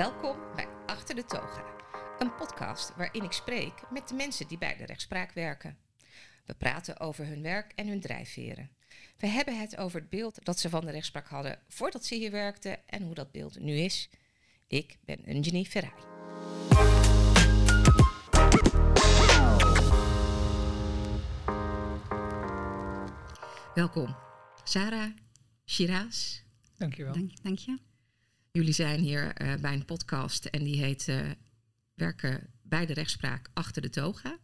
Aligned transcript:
Welkom 0.00 0.36
bij 0.54 0.68
Achter 0.86 1.14
de 1.14 1.24
Toga, 1.24 1.64
een 2.18 2.34
podcast 2.34 2.96
waarin 2.96 3.22
ik 3.22 3.32
spreek 3.32 3.90
met 3.90 4.08
de 4.08 4.14
mensen 4.14 4.48
die 4.48 4.58
bij 4.58 4.76
de 4.76 4.86
rechtspraak 4.86 5.32
werken. 5.32 5.78
We 6.46 6.54
praten 6.54 7.00
over 7.00 7.26
hun 7.26 7.42
werk 7.42 7.72
en 7.72 7.88
hun 7.88 8.00
drijfveren. 8.00 8.70
We 9.18 9.26
hebben 9.26 9.60
het 9.60 9.76
over 9.76 10.00
het 10.00 10.10
beeld 10.10 10.44
dat 10.44 10.58
ze 10.58 10.68
van 10.68 10.84
de 10.84 10.90
rechtspraak 10.90 11.28
hadden 11.28 11.58
voordat 11.68 12.04
ze 12.04 12.14
hier 12.14 12.30
werkten 12.30 12.88
en 12.88 13.02
hoe 13.02 13.14
dat 13.14 13.32
beeld 13.32 13.58
nu 13.58 13.72
is. 13.72 14.10
Ik 14.66 14.98
ben 15.04 15.30
Unjini 15.30 15.64
Ferrari. 15.64 16.02
Welkom, 23.74 24.16
Sarah, 24.64 25.10
Shiraz. 25.66 26.40
Dankjewel. 26.76 27.12
Dank, 27.12 27.42
dank 27.42 27.58
je. 27.58 27.89
Jullie 28.52 28.72
zijn 28.72 29.00
hier 29.00 29.32
eh, 29.34 29.54
bij 29.60 29.72
een 29.72 29.84
podcast 29.84 30.44
en 30.44 30.64
die 30.64 30.76
heet 30.76 31.08
eh, 31.08 31.30
Werken 31.94 32.46
bij 32.62 32.86
de 32.86 32.92
rechtspraak 32.92 33.50
achter 33.52 33.82
de 33.82 33.90
toga. 33.90 34.38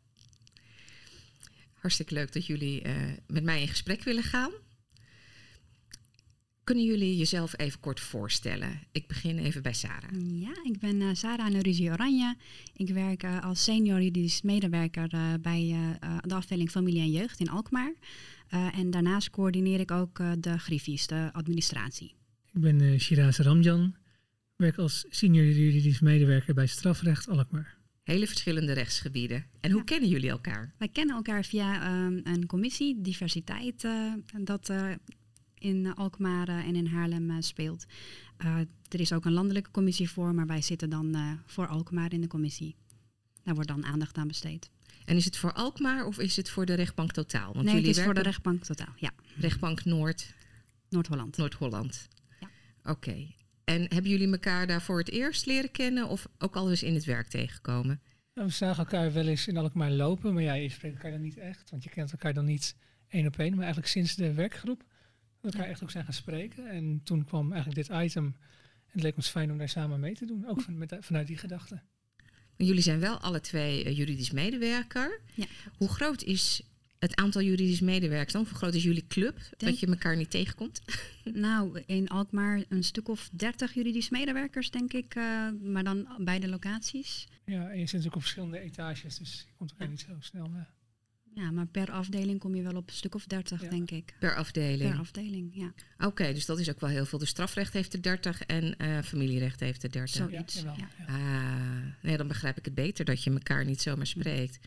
Hartstikke 1.72 2.14
leuk 2.14 2.32
dat 2.32 2.46
jullie 2.46 2.82
eh, 2.82 2.94
met 3.26 3.44
mij 3.44 3.60
in 3.60 3.68
gesprek 3.68 4.02
willen 4.02 4.22
gaan. 4.22 4.50
Kunnen 6.64 6.84
jullie 6.84 7.16
jezelf 7.16 7.58
even 7.58 7.80
kort 7.80 8.00
voorstellen? 8.00 8.80
Ik 8.92 9.06
begin 9.06 9.38
even 9.38 9.62
bij 9.62 9.72
Sarah. 9.72 10.10
Ja, 10.40 10.54
ik 10.62 10.78
ben 10.78 11.16
Sarah 11.16 11.48
Norisi 11.48 11.90
Oranje. 11.90 12.36
Ik 12.76 12.88
werk 12.88 13.24
als 13.24 13.64
senior 13.64 13.96
juridisch 13.96 14.42
medewerker 14.42 15.40
bij 15.40 15.76
de 16.20 16.34
afdeling 16.34 16.70
Familie 16.70 17.00
en 17.00 17.10
Jeugd 17.10 17.40
in 17.40 17.50
Alkmaar. 17.50 17.94
En 18.48 18.90
daarnaast 18.90 19.30
coördineer 19.30 19.80
ik 19.80 19.90
ook 19.90 20.16
de 20.38 20.58
griffies, 20.58 21.06
de 21.06 21.28
administratie. 21.32 22.14
Ik 22.56 22.62
ben 22.62 22.80
eh 22.80 22.98
Shiraz 22.98 23.38
Ramjan. 23.38 23.94
Werk 24.56 24.76
als 24.78 25.04
senior 25.08 25.44
juridisch 25.46 26.00
medewerker 26.00 26.54
bij 26.54 26.66
strafrecht 26.66 27.28
Alkmaar. 27.28 27.76
Hele 28.02 28.26
verschillende 28.26 28.72
rechtsgebieden. 28.72 29.44
En 29.60 29.70
hoe 29.70 29.78
Ja. 29.78 29.84
kennen 29.84 30.08
jullie 30.08 30.30
elkaar? 30.30 30.74
Wij 30.78 30.88
kennen 30.88 31.16
elkaar 31.16 31.44
via 31.44 31.82
ehm, 31.82 32.20
een 32.22 32.46
commissie, 32.46 33.00
diversiteit, 33.00 33.84
eh, 33.84 34.12
dat 34.40 34.68
eh, 34.68 34.90
in 35.54 35.94
Alkmaar 35.94 36.48
en 36.48 36.76
in 36.76 36.86
Haarlem 36.86 37.42
speelt. 37.42 37.86
Eh, 38.36 38.58
er 38.88 39.00
is 39.00 39.12
ook 39.12 39.24
een 39.24 39.32
landelijke 39.32 39.70
commissie 39.70 40.10
voor, 40.10 40.34
maar 40.34 40.46
wij 40.46 40.62
zitten 40.62 40.90
dan 40.90 41.14
eh, 41.14 41.32
voor 41.46 41.66
Alkmaar 41.66 42.12
in 42.12 42.20
de 42.20 42.26
commissie. 42.26 42.76
Daar 43.42 43.54
wordt 43.54 43.70
dan 43.70 43.84
aandacht 43.84 44.16
aan 44.16 44.28
besteed. 44.28 44.70
En 45.04 45.16
is 45.16 45.24
het 45.24 45.36
voor 45.36 45.52
Alkmaar 45.52 46.06
of 46.06 46.18
is 46.18 46.36
het 46.36 46.50
voor 46.50 46.66
de 46.66 46.74
rechtbank 46.74 47.12
totaal? 47.12 47.52
Want 47.52 47.64
nee, 47.64 47.74
het 47.74 47.84
jullie 47.84 47.90
is 47.90 47.96
voor 47.96 48.14
de 48.14 48.20
werken 48.20 48.32
rechtbank 48.32 48.64
totaal. 48.64 48.94
Ja, 48.96 49.10
rechtbank 49.36 49.84
Noord, 49.84 50.34
Noord-Holland. 50.88 51.36
Noord-Holland. 51.36 52.08
Oké. 52.88 53.26
En 53.64 53.80
hebben 53.80 54.10
jullie 54.10 54.30
elkaar 54.32 54.66
daar 54.66 54.82
voor 54.82 54.98
het 54.98 55.10
eerst 55.10 55.46
leren 55.46 55.70
kennen 55.70 56.08
of 56.08 56.26
ook 56.38 56.56
al 56.56 56.70
eens 56.70 56.82
in 56.82 56.94
het 56.94 57.04
werk 57.04 57.28
tegengekomen? 57.28 58.00
Nou, 58.34 58.48
we 58.48 58.54
zagen 58.54 58.78
elkaar 58.78 59.12
wel 59.12 59.26
eens 59.26 59.46
in 59.46 59.56
Alkmaar 59.56 59.90
lopen, 59.90 60.34
maar 60.34 60.42
ja, 60.42 60.52
je 60.54 60.68
spreekt 60.68 60.94
elkaar 60.94 61.10
dan 61.10 61.20
niet 61.20 61.36
echt, 61.36 61.70
want 61.70 61.82
je 61.84 61.90
kent 61.90 62.12
elkaar 62.12 62.34
dan 62.34 62.44
niet 62.44 62.76
één 63.08 63.26
op 63.26 63.38
één. 63.38 63.50
Maar 63.50 63.64
eigenlijk 63.64 63.88
sinds 63.92 64.14
de 64.14 64.32
werkgroep 64.32 64.78
dat 64.78 64.88
we 65.40 65.48
elkaar 65.48 65.64
Ja. 65.64 65.70
echt 65.72 65.82
ook 65.82 65.90
zijn 65.90 66.04
gaan 66.04 66.12
spreken. 66.12 66.70
En 66.70 67.00
toen 67.04 67.24
kwam 67.24 67.52
eigenlijk 67.52 67.88
dit 67.88 67.98
item 68.02 68.24
en 68.24 68.92
het 68.92 69.02
leek 69.02 69.16
ons 69.16 69.28
fijn 69.28 69.50
om 69.50 69.58
daar 69.58 69.68
samen 69.68 70.00
mee 70.00 70.14
te 70.14 70.26
doen, 70.26 70.46
ook 70.48 70.60
van, 70.60 70.78
met, 70.78 70.96
vanuit 71.00 71.26
die 71.26 71.36
gedachte. 71.38 71.80
Jullie 72.56 72.82
zijn 72.82 73.00
wel 73.00 73.18
alle 73.18 73.40
twee 73.40 73.84
eh, 73.84 73.96
juridisch 73.96 74.30
medewerker. 74.30 75.20
Ja. 75.34 75.46
Hoe 75.76 75.88
groot 75.88 76.22
is 76.22 76.62
het 76.98 77.16
aantal 77.16 77.42
juridisch 77.42 77.80
medewerkers 77.80 78.32
dan? 78.32 78.44
Hoe 78.48 78.54
groot 78.56 78.74
is 78.74 78.82
jullie 78.82 79.06
club? 79.06 79.38
Dat 79.56 79.80
je 79.80 79.86
elkaar 79.86 80.16
niet 80.16 80.30
tegenkomt? 80.30 80.80
Nou, 81.34 81.82
in 81.86 82.08
Alkmaar 82.08 82.64
een 82.68 82.84
stuk 82.84 83.08
of 83.08 83.28
dertig 83.32 83.74
juridisch 83.74 84.10
medewerkers, 84.10 84.70
denk 84.70 84.92
ik. 84.92 85.14
eh, 85.14 85.48
maar 85.62 85.84
dan 85.84 86.08
beide 86.18 86.48
locaties. 86.48 87.26
Ja, 87.44 87.68
en 87.70 87.78
je 87.78 87.86
zit 87.86 88.06
ook 88.06 88.14
op 88.14 88.20
verschillende 88.20 88.58
etages, 88.60 89.18
dus 89.18 89.44
je 89.48 89.52
komt 89.56 89.70
elkaar 89.70 89.88
niet 89.88 90.00
zo 90.00 90.16
snel 90.20 90.48
na. 90.48 90.74
Ja, 91.34 91.50
maar 91.50 91.66
per 91.66 91.90
afdeling 91.90 92.38
kom 92.38 92.54
je 92.54 92.62
wel 92.62 92.76
op 92.76 92.88
een 92.88 92.94
stuk 92.94 93.14
of 93.14 93.26
dertig, 93.26 93.62
Ja. 93.62 93.68
denk 93.68 93.90
ik. 93.90 94.14
Per 94.18 94.36
afdeling. 94.36 94.90
Per 94.90 94.98
afdeling, 95.00 95.50
ja. 95.54 95.72
Oké, 96.06 96.32
dus 96.32 96.46
dat 96.46 96.58
is 96.58 96.70
ook 96.70 96.80
wel 96.80 96.90
heel 96.90 97.06
veel. 97.06 97.18
Dus 97.18 97.28
strafrecht 97.28 97.72
heeft 97.72 97.92
er 97.92 98.02
30 98.02 98.42
en 98.42 98.76
eh, 98.78 98.98
familierecht 99.02 99.60
heeft 99.60 99.82
er 99.82 99.90
30. 99.90 100.14
Zo. 100.14 100.22
Ja, 100.24 100.30
Zoiets, 100.30 100.62
ja. 100.62 100.74
ja. 100.76 101.04
Ah, 101.06 101.92
nee, 102.02 102.16
dan 102.16 102.28
begrijp 102.28 102.58
ik 102.58 102.64
het 102.64 102.74
beter 102.74 103.04
dat 103.04 103.24
je 103.24 103.30
elkaar 103.30 103.64
niet 103.64 103.80
zomaar 103.82 104.06
spreekt. 104.06 104.58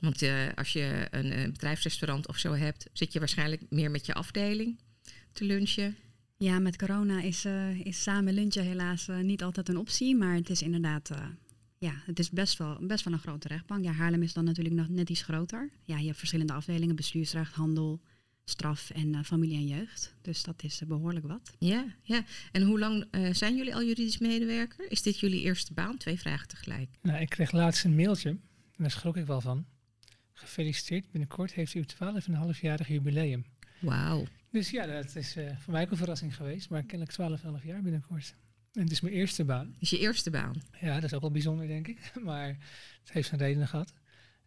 Want 0.00 0.22
eh, 0.22 0.32
als 0.54 0.72
je 0.72 1.06
een, 1.10 1.32
eh, 1.32 1.44
bedrijfsrestaurant 1.44 2.28
of 2.28 2.38
zo 2.38 2.52
hebt, 2.52 2.86
zit 2.92 3.12
je 3.12 3.18
waarschijnlijk 3.18 3.62
meer 3.68 3.90
met 3.90 4.06
je 4.06 4.14
afdeling 4.14 4.78
te 5.32 5.44
lunchen. 5.44 5.96
Ja, 6.36 6.58
met 6.58 6.76
corona 6.76 7.20
is, 7.20 7.44
eh, 7.44 7.80
is 7.80 8.02
samen 8.02 8.34
lunchen 8.34 8.64
helaas 8.64 9.08
niet 9.22 9.42
altijd 9.42 9.68
een 9.68 9.76
optie. 9.76 10.16
Maar 10.16 10.34
het 10.34 10.50
is 10.50 10.62
inderdaad, 10.62 11.10
eh, 11.10 11.24
ja, 11.78 11.92
het 12.04 12.18
is 12.18 12.30
best 12.30 12.58
wel, 12.58 12.78
best 12.86 13.04
wel 13.04 13.12
een 13.12 13.18
grote 13.18 13.48
rechtbank. 13.48 13.84
Ja, 13.84 13.92
Haarlem 13.92 14.22
is 14.22 14.32
dan 14.32 14.44
natuurlijk 14.44 14.74
nog 14.74 14.88
net 14.88 15.10
iets 15.10 15.22
groter. 15.22 15.70
Ja, 15.82 15.98
je 15.98 16.06
hebt 16.06 16.18
verschillende 16.18 16.52
afdelingen, 16.52 16.96
bestuursrecht, 16.96 17.54
handel, 17.54 18.00
straf 18.48 18.90
en 18.90 19.14
eh, 19.14 19.22
familie 19.22 19.56
en 19.56 19.66
jeugd. 19.66 20.14
Dus 20.22 20.42
dat 20.42 20.62
is 20.62 20.80
eh, 20.80 20.88
behoorlijk 20.88 21.26
wat. 21.26 21.52
Ja, 21.58 21.84
ja. 22.02 22.24
En 22.52 22.62
hoe 22.62 22.78
lang 22.78 23.04
eh, 23.10 23.32
zijn 23.32 23.56
jullie 23.56 23.74
al 23.74 23.82
juridisch 23.82 24.18
medewerker? 24.18 24.90
Is 24.90 25.02
dit 25.02 25.20
jullie 25.20 25.42
eerste 25.42 25.72
baan? 25.72 25.96
Twee 25.96 26.18
vragen 26.18 26.48
tegelijk. 26.48 26.88
Nou, 27.02 27.20
ik 27.20 27.28
kreeg 27.28 27.52
laatst 27.52 27.84
een 27.84 27.94
mailtje, 27.94 28.28
en 28.28 28.40
daar 28.76 28.90
schrok 28.90 29.16
ik 29.16 29.26
wel 29.26 29.40
van. 29.40 29.66
Gefeliciteerd, 30.38 31.10
binnenkort 31.10 31.52
heeft 31.52 31.74
u 31.74 31.84
12,5-jarig 31.94 32.88
jubileum. 32.88 33.44
Wauw. 33.80 34.24
Dus 34.50 34.70
ja, 34.70 34.86
dat 34.86 35.16
is 35.16 35.36
eh, 35.36 35.56
voor 35.58 35.72
mij 35.72 35.82
ook 35.82 35.90
een 35.90 35.96
verrassing 35.96 36.36
geweest, 36.36 36.70
maar 36.70 36.82
kennelijk 36.82 37.40
12,5 37.60 37.64
jaar 37.66 37.82
binnenkort. 37.82 38.34
En 38.72 38.82
het 38.82 38.90
is 38.92 39.00
mijn 39.00 39.14
eerste 39.14 39.44
baan. 39.44 39.74
Is 39.78 39.90
je 39.90 39.98
eerste 39.98 40.30
baan? 40.30 40.62
Ja, 40.80 40.94
dat 40.94 41.04
is 41.04 41.14
ook 41.14 41.20
wel 41.20 41.30
bijzonder, 41.30 41.66
denk 41.66 41.86
ik. 41.88 42.12
Maar 42.24 42.46
het 43.00 43.12
heeft 43.12 43.28
zijn 43.28 43.40
redenen 43.40 43.68
gehad. 43.68 43.92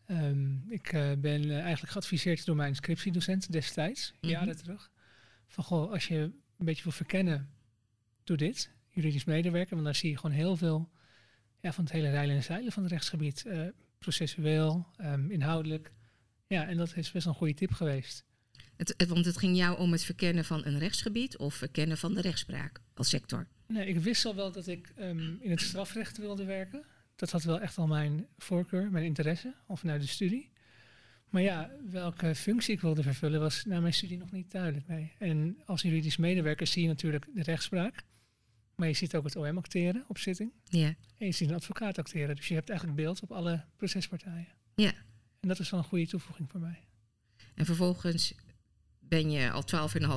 Ehm, 0.05 0.71
ik 0.71 0.93
eh, 0.93 1.11
ben 1.17 1.43
eh, 1.49 1.59
eigenlijk 1.59 1.91
geadviseerd 1.91 2.45
door 2.45 2.55
mijn 2.55 2.75
scriptiedocent 2.75 3.51
destijds, 3.51 4.13
Mhm. 4.21 4.31
jaren 4.31 4.57
terug. 4.57 4.91
Van 5.47 5.63
goh, 5.63 5.91
als 5.91 6.07
je 6.07 6.17
een 6.57 6.65
beetje 6.65 6.83
wil 6.83 6.91
verkennen, 6.91 7.49
doe 8.23 8.37
dit. 8.37 8.71
Juridisch 8.89 9.23
medewerker, 9.25 9.73
want 9.73 9.85
daar 9.85 9.95
zie 9.95 10.09
je 10.09 10.17
gewoon 10.17 10.35
heel 10.35 10.57
veel 10.57 10.89
ja, 11.59 11.73
van 11.73 11.83
het 11.83 11.93
hele 11.93 12.09
rijlen 12.09 12.35
en 12.35 12.43
zeilen 12.43 12.71
van 12.71 12.83
het 12.83 12.91
rechtsgebied. 12.91 13.45
Processueel, 14.05 14.87
ehm, 14.97 15.29
inhoudelijk. 15.31 15.91
Ja, 16.47 16.67
en 16.67 16.77
dat 16.77 16.95
is 16.95 17.11
best 17.11 17.25
een 17.25 17.33
goede 17.33 17.53
tip 17.53 17.71
geweest. 17.71 18.23
Het, 18.77 18.93
het- 18.97 19.09
want 19.09 19.25
het 19.25 19.37
ging 19.37 19.57
jou 19.57 19.77
om 19.79 19.91
het 19.91 20.03
verkennen 20.03 20.45
van 20.45 20.65
een 20.65 20.79
rechtsgebied 20.79 21.37
of 21.37 21.53
verkennen 21.55 21.97
van 21.97 22.13
de 22.13 22.21
rechtspraak 22.21 22.79
als 22.93 23.09
sector. 23.09 23.47
Nee, 23.67 23.87
ik 23.87 23.97
wist 23.99 24.25
al 24.25 24.35
wel 24.35 24.51
dat 24.51 24.67
ik 24.67 24.91
ehm, 24.95 25.33
in 25.39 25.49
het 25.49 25.61
strafrecht 25.61 26.17
wilde 26.17 26.43
werken. 26.45 26.85
Dat 27.15 27.31
had 27.31 27.43
wel 27.43 27.59
echt 27.59 27.77
al 27.77 27.87
mijn 27.87 28.27
voorkeur, 28.37 28.91
mijn 28.91 29.05
interesse, 29.05 29.53
al 29.67 29.75
vanuit 29.77 30.01
de 30.01 30.07
studie. 30.07 30.49
Maar 31.29 31.41
ja, 31.41 31.71
welke 31.89 32.35
functie 32.35 32.73
ik 32.73 32.81
wilde 32.81 33.03
vervullen 33.03 33.39
was 33.39 33.65
na 33.65 33.79
mijn 33.79 33.93
studie 33.93 34.17
nog 34.17 34.31
niet 34.31 34.51
duidelijk. 34.51 34.87
Nee. 34.87 35.11
En 35.17 35.57
als 35.65 35.81
juridisch 35.81 36.17
medewerker 36.17 36.67
zie 36.67 36.81
je 36.81 36.87
natuurlijk 36.87 37.25
de 37.33 37.43
rechtspraak. 37.43 38.03
Maar 38.81 38.89
je 38.89 38.95
ziet 38.95 39.15
ook 39.15 39.23
het 39.23 39.35
OM 39.35 39.57
acteren 39.57 40.03
op 40.07 40.17
zitting. 40.17 40.51
Ja. 40.63 40.95
En 41.17 41.25
je 41.25 41.31
ziet 41.31 41.49
een 41.49 41.55
advocaat 41.55 41.97
acteren. 41.97 42.35
Dus 42.35 42.47
je 42.47 42.53
hebt 42.53 42.69
eigenlijk 42.69 42.99
beeld 42.99 43.21
op 43.21 43.31
alle 43.31 43.65
procespartijen. 43.75 44.47
Ja. 44.75 44.93
En 45.39 45.47
dat 45.47 45.59
is 45.59 45.69
wel 45.69 45.79
een 45.79 45.85
goede 45.85 46.07
toevoeging 46.07 46.49
voor 46.49 46.59
mij. 46.59 46.79
En 47.55 47.65
vervolgens 47.65 48.33
ben 48.99 49.31
je 49.31 49.51
al 49.51 49.63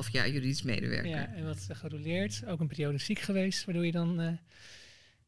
12,5 0.05 0.11
jaar 0.11 0.29
juridisch 0.29 0.61
medewerker. 0.61 1.09
Ja, 1.09 1.33
en 1.33 1.45
wat 1.45 1.65
eh, 1.69 1.77
gerouleerd. 1.77 2.45
Ook 2.45 2.59
een 2.59 2.67
periode 2.67 2.97
ziek 2.97 3.19
geweest, 3.19 3.65
waardoor 3.65 3.85
je 3.85 3.91
dan 3.91 4.19
eh, 4.19 4.33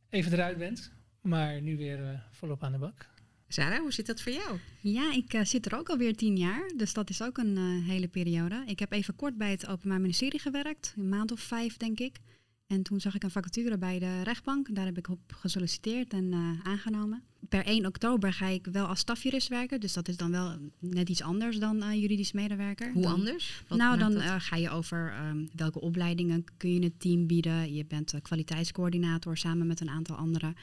even 0.09 0.33
eruit 0.33 0.57
bent. 0.57 0.91
Maar 1.21 1.61
nu 1.61 1.77
weer 1.77 2.09
eh, 2.09 2.19
volop 2.31 2.63
aan 2.63 2.71
de 2.71 2.77
bak. 2.77 3.09
Sarah, 3.47 3.79
hoe 3.79 3.93
zit 3.93 4.05
dat 4.05 4.21
voor 4.21 4.31
jou? 4.31 4.59
Ja, 4.81 5.13
ik 5.13 5.39
zit 5.43 5.65
er 5.65 5.77
ook 5.77 5.89
alweer 5.89 6.15
tien 6.15 6.37
jaar, 6.37 6.71
dus 6.77 6.93
dat 6.93 7.09
is 7.09 7.21
ook 7.21 7.37
een 7.37 7.83
hele 7.83 8.07
periode. 8.07 8.63
Ik 8.65 8.79
heb 8.79 8.91
even 8.91 9.15
kort 9.15 9.37
bij 9.37 9.51
het 9.51 9.67
Openbaar 9.67 10.01
Ministerie 10.01 10.39
gewerkt, 10.39 10.93
een 10.97 11.09
maand 11.09 11.31
of 11.31 11.39
vijf 11.39 11.77
denk 11.77 11.99
ik. 11.99 12.19
En 12.67 12.83
toen 12.83 12.99
zag 12.99 13.15
ik 13.15 13.23
een 13.23 13.31
vacature 13.31 13.77
bij 13.77 13.99
de 13.99 14.21
rechtbank. 14.23 14.75
Daar 14.75 14.85
heb 14.85 14.97
ik 14.97 15.09
op 15.09 15.19
gesolliciteerd 15.27 16.13
en 16.13 16.33
eh, 16.33 16.39
aangenomen. 16.63 17.23
Per 17.49 17.65
1 17.65 17.85
oktober 17.85 18.33
ga 18.33 18.47
ik 18.47 18.67
wel 18.71 18.85
als 18.85 18.99
stafjurist 18.99 19.47
werken. 19.47 19.79
Dus 19.79 19.93
dat 19.93 20.07
is 20.07 20.17
dan 20.17 20.31
wel 20.31 20.57
net 20.79 21.09
iets 21.09 21.21
anders 21.21 21.59
dan 21.59 21.81
eh, 21.81 22.01
juridisch 22.01 22.31
medewerker. 22.31 22.91
Hoe 22.91 23.01
Dan- 23.01 23.13
anders? 23.13 23.63
Wat 23.67 23.77
nou, 23.77 23.97
dan 23.97 24.15
eh, 24.15 24.35
ga 24.37 24.55
je 24.55 24.69
over 24.69 25.11
ehm, 25.11 25.45
welke 25.55 25.81
opleidingen 25.81 26.43
kun 26.57 26.73
je 26.73 26.83
het 26.83 26.99
team 26.99 27.27
bieden. 27.27 27.73
Je 27.73 27.85
bent 27.85 28.13
kwaliteitscoördinator 28.21 29.37
samen 29.37 29.67
met 29.67 29.79
een 29.79 29.89
aantal 29.89 30.15
anderen. 30.15 30.55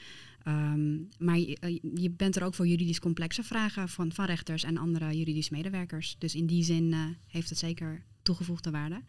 Ehm, 0.42 0.96
maar 1.18 1.38
je, 1.38 1.80
je 1.94 2.10
bent 2.10 2.36
er 2.36 2.42
ook 2.42 2.54
voor 2.54 2.66
juridisch 2.66 3.00
complexe 3.00 3.42
vragen 3.42 3.88
van, 3.88 4.12
van 4.12 4.24
rechters 4.24 4.62
en 4.64 4.76
andere 4.76 5.16
juridisch 5.16 5.50
medewerkers. 5.50 6.16
Dus 6.18 6.34
in 6.34 6.46
die 6.46 6.64
zin 6.64 6.94
heeft 7.26 7.48
het 7.48 7.58
zeker 7.58 8.04
toegevoegde 8.22 8.70
waarde. 8.70 9.02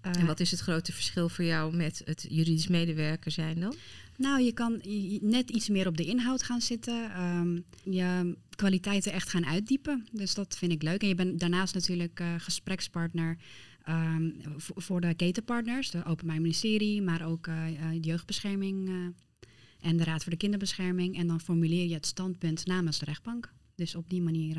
Eh, 0.00 0.16
en 0.16 0.26
wat 0.26 0.40
is 0.40 0.50
het 0.50 0.60
grote 0.60 0.92
verschil 0.92 1.28
voor 1.28 1.44
jou 1.44 1.76
met 1.76 2.02
het 2.04 2.26
juridisch 2.28 2.66
medewerker 2.68 3.30
zijn 3.30 3.60
dan? 3.60 3.74
Nou, 4.16 4.42
je 4.42 4.52
kan 4.52 4.80
net 5.20 5.50
iets 5.50 5.68
meer 5.68 5.86
op 5.86 5.96
de 5.96 6.04
inhoud 6.04 6.42
gaan 6.42 6.60
zitten. 6.60 7.10
ehm, 7.10 7.60
je 7.94 8.36
kwaliteiten 8.56 9.12
echt 9.12 9.28
gaan 9.28 9.46
uitdiepen. 9.46 10.06
Dus 10.12 10.34
dat 10.34 10.56
vind 10.58 10.72
ik 10.72 10.82
leuk. 10.82 11.02
En 11.02 11.08
je 11.08 11.14
bent 11.14 11.40
daarnaast 11.40 11.74
natuurlijk 11.74 12.20
eh, 12.20 12.34
gesprekspartner 12.38 13.36
ehm, 13.84 14.30
voor 14.58 15.00
de 15.00 15.14
ketenpartners. 15.14 15.90
De 15.90 16.04
Openbaar 16.04 16.40
Ministerie, 16.40 17.02
maar 17.02 17.26
ook 17.26 17.46
eh, 17.46 17.66
eh, 17.68 17.98
jeugdbescherming. 18.02 18.88
eh, 18.88 18.94
en 19.80 19.96
de 19.96 20.04
Raad 20.04 20.22
voor 20.22 20.32
de 20.32 20.38
Kinderbescherming. 20.38 21.16
En 21.18 21.26
dan 21.26 21.40
formuleer 21.40 21.86
je 21.88 21.94
het 21.94 22.06
standpunt 22.06 22.66
namens 22.66 22.98
de 22.98 23.04
rechtbank. 23.04 23.52
Dus 23.74 23.94
op 23.94 24.10
die 24.10 24.22
manier. 24.22 24.58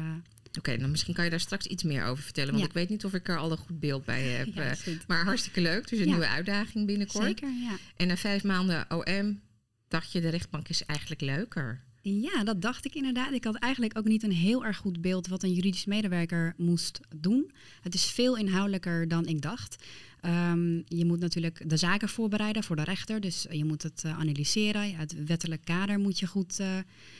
Eh, 0.51 0.57
Oké, 0.57 0.77
dan 0.77 0.91
misschien 0.91 1.13
kan 1.13 1.23
je 1.23 1.29
daar 1.29 1.39
straks 1.39 1.65
iets 1.65 1.83
meer 1.83 2.05
over 2.05 2.23
vertellen. 2.23 2.49
Want 2.51 2.61
Ja. 2.63 2.69
ik 2.69 2.75
weet 2.75 2.89
niet 2.89 3.05
of 3.05 3.13
ik 3.13 3.27
er 3.29 3.37
al 3.37 3.51
een 3.51 3.57
goed 3.57 3.79
beeld 3.79 4.05
bij 4.05 4.21
heb. 4.23 4.47
ja, 4.53 4.61
eh, 4.63 4.71
is 4.71 4.81
goed. 4.81 5.07
maar 5.07 5.23
hartstikke 5.25 5.61
leuk. 5.61 5.87
Dus 5.89 5.99
een 5.99 6.05
Ja. 6.05 6.11
nieuwe 6.11 6.27
uitdaging 6.27 6.85
binnenkort. 6.85 7.25
Zeker, 7.25 7.49
ja. 7.49 7.77
En 7.97 8.07
na 8.07 8.17
vijf 8.17 8.43
maanden 8.43 8.85
OM 8.89 9.41
dacht 9.87 10.11
je, 10.11 10.21
de 10.21 10.29
rechtbank 10.29 10.69
is 10.69 10.85
eigenlijk 10.85 11.21
leuker. 11.21 11.81
Ja, 12.03 12.43
dat 12.43 12.61
dacht 12.61 12.85
ik 12.85 12.95
inderdaad. 12.95 13.31
Ik 13.31 13.43
had 13.43 13.55
eigenlijk 13.55 13.97
ook 13.97 14.05
niet 14.05 14.23
een 14.23 14.31
heel 14.31 14.65
erg 14.65 14.77
goed 14.77 15.01
beeld 15.01 15.27
wat 15.27 15.43
een 15.43 15.53
juridisch 15.53 15.85
medewerker 15.85 16.53
moest 16.57 16.99
doen. 17.15 17.51
Het 17.81 17.93
is 17.93 18.05
veel 18.05 18.37
inhoudelijker 18.37 19.07
dan 19.07 19.25
ik 19.25 19.41
dacht. 19.41 19.83
Ehm, 20.21 20.81
je 20.85 21.05
moet 21.05 21.19
natuurlijk 21.19 21.69
de 21.69 21.77
zaken 21.77 22.09
voorbereiden 22.09 22.63
voor 22.63 22.75
de 22.75 22.83
rechter. 22.83 23.21
Dus 23.21 23.45
je 23.49 23.65
moet 23.65 23.83
het 23.83 24.03
eh, 24.05 24.19
analyseren. 24.19 24.95
Het 24.95 25.25
wettelijk 25.25 25.65
kader 25.65 25.99
moet 25.99 26.19
je 26.19 26.27
goed 26.27 26.59
eh, 26.59 26.67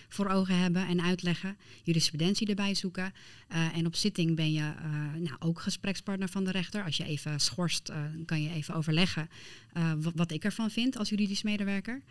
voor 0.10 0.28
ogen 0.28 0.58
hebben 0.58 0.88
en 0.88 1.02
uitleggen. 1.02 1.58
Jurisprudentie 1.84 2.48
erbij 2.48 2.76
zoeken. 2.76 3.14
Eh, 3.48 3.78
en 3.78 3.86
op 3.86 3.96
zitting 3.96 4.36
ben 4.36 4.54
je 4.54 4.62
eh, 4.62 5.20
nou, 5.20 5.36
ook 5.40 5.60
gesprekspartner 5.60 6.30
van 6.30 6.44
de 6.44 6.52
rechter. 6.52 6.84
Als 6.84 6.98
je 6.98 7.06
even 7.06 7.40
schorst, 7.40 7.90
eh, 7.90 7.98
kan 8.26 8.42
je 8.42 8.50
even 8.50 8.74
overleggen 8.74 9.30
eh, 9.74 9.92
wat, 9.98 10.14
wat 10.16 10.32
ik 10.32 10.44
ervan 10.44 10.70
vind 10.70 10.98
als 10.98 11.10
juridisch 11.10 11.44
medewerker. 11.44 12.02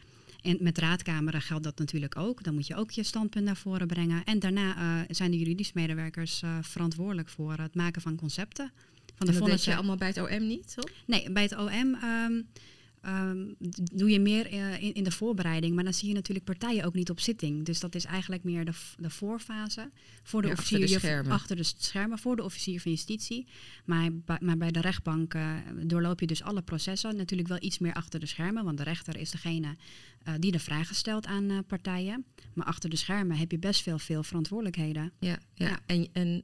En 0.43 0.56
met 0.60 0.78
raadkameren 0.78 1.43
geldt 1.43 1.64
dat 1.64 1.78
natuurlijk 1.78 2.16
ook. 2.16 2.44
Dan 2.44 2.54
moet 2.54 2.66
je 2.66 2.76
ook 2.76 2.90
je 2.90 3.02
standpunt 3.02 3.44
naar 3.44 3.56
voren 3.56 3.86
brengen. 3.86 4.25
En 4.25 4.38
daarna 4.38 4.76
eh, 4.76 5.14
zijn 5.14 5.31
de 5.31 5.38
juridisch 5.38 5.72
medewerkers 5.72 6.43
eh, 6.43 6.58
verantwoordelijk 6.62 7.28
voor 7.28 7.52
het 7.52 7.75
maken 7.75 8.02
van 8.02 8.16
concepten. 8.16 8.72
Van 9.26 9.32
de 9.32 9.38
vonnissen. 9.38 9.70
je 9.70 9.76
allemaal 9.78 9.96
bij 9.96 10.08
het 10.08 10.19
OM 10.19 10.46
niet, 10.46 10.75
toch? 10.75 10.90
Nee, 11.06 11.31
bij 11.32 11.43
het 11.43 11.56
OM 11.56 11.94
ehm, 11.94 12.43
ehm, 13.00 13.46
doe 13.93 14.11
je 14.11 14.20
meer 14.20 14.46
eh, 14.46 14.82
in, 14.82 14.94
in 14.94 15.05
de 15.05 15.11
voorbereiding. 15.11 15.75
Maar 15.75 15.84
dan 15.84 15.94
zie 15.94 16.08
je 16.08 16.14
natuurlijk 16.14 16.44
partijen 16.44 16.84
ook 16.84 16.94
niet 16.94 17.11
op 17.11 17.20
zitting. 17.20 17.64
Dus 17.64 17.81
dat 17.81 17.94
is 17.94 18.05
eigenlijk 18.05 18.44
meer 18.44 18.64
de, 18.64 18.72
de 18.99 19.11
voorfase. 19.11 19.90
Voor 20.22 20.43
de 20.43 20.49
Ja, 20.49 20.55
achter 20.55 20.76
officier 20.76 20.94
de 20.99 21.06
schermen. 21.06 21.32
achter 21.32 21.56
de 21.56 21.62
schermen. 21.62 22.19
Voor 22.19 22.37
de 22.37 22.44
officier 22.44 22.81
van 22.81 22.90
justitie. 22.90 23.46
Maar, 23.84 24.08
bij- 24.12 24.38
maar 24.40 24.56
bij 24.56 24.70
de 24.70 24.81
rechtbank 24.81 25.34
eh, 25.34 25.55
doorloop 25.82 26.20
je 26.20 26.26
dus 26.26 26.43
alle 26.43 26.62
processen. 26.62 27.17
Natuurlijk 27.17 27.49
wel 27.49 27.58
iets 27.62 27.78
meer 27.78 27.94
achter 27.94 28.20
de 28.20 28.26
schermen. 28.26 28.64
Want 28.64 28.76
de 28.78 28.84
rechter 28.84 29.17
is 29.17 29.31
degene 29.31 29.76
eh, 30.22 30.34
die 30.38 30.52
de 30.52 30.58
vragen 30.58 30.94
stelt 30.94 31.26
aan 31.26 31.64
partijen. 31.67 32.25
Maar 32.55 32.67
achter 32.67 32.90
de 32.90 32.96
schermen 32.96 33.37
heb 33.37 33.50
je 33.50 33.58
best 33.58 33.82
veel, 33.82 33.99
veel 33.99 34.22
verantwoordelijkheden. 34.22 35.12
Ja, 35.19 35.38
ja. 35.55 35.67
Ja. 35.69 35.78
En, 35.87 36.08
en 36.12 36.43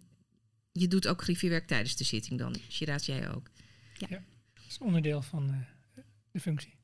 je 0.81 0.89
doet 0.89 1.09
ook 1.09 1.23
griffiewerk 1.23 1.67
tijdens 1.67 1.97
de 1.97 2.05
zitting 2.05 2.39
dan. 2.39 2.57
Shiraz, 2.71 3.07
jij 3.07 3.31
ook? 3.31 3.51
Dat 3.99 4.65
is 4.69 4.79
onderdeel 4.79 5.23
van 5.23 5.51
eh, 5.51 6.03
de 6.31 6.41
functie. 6.41 6.75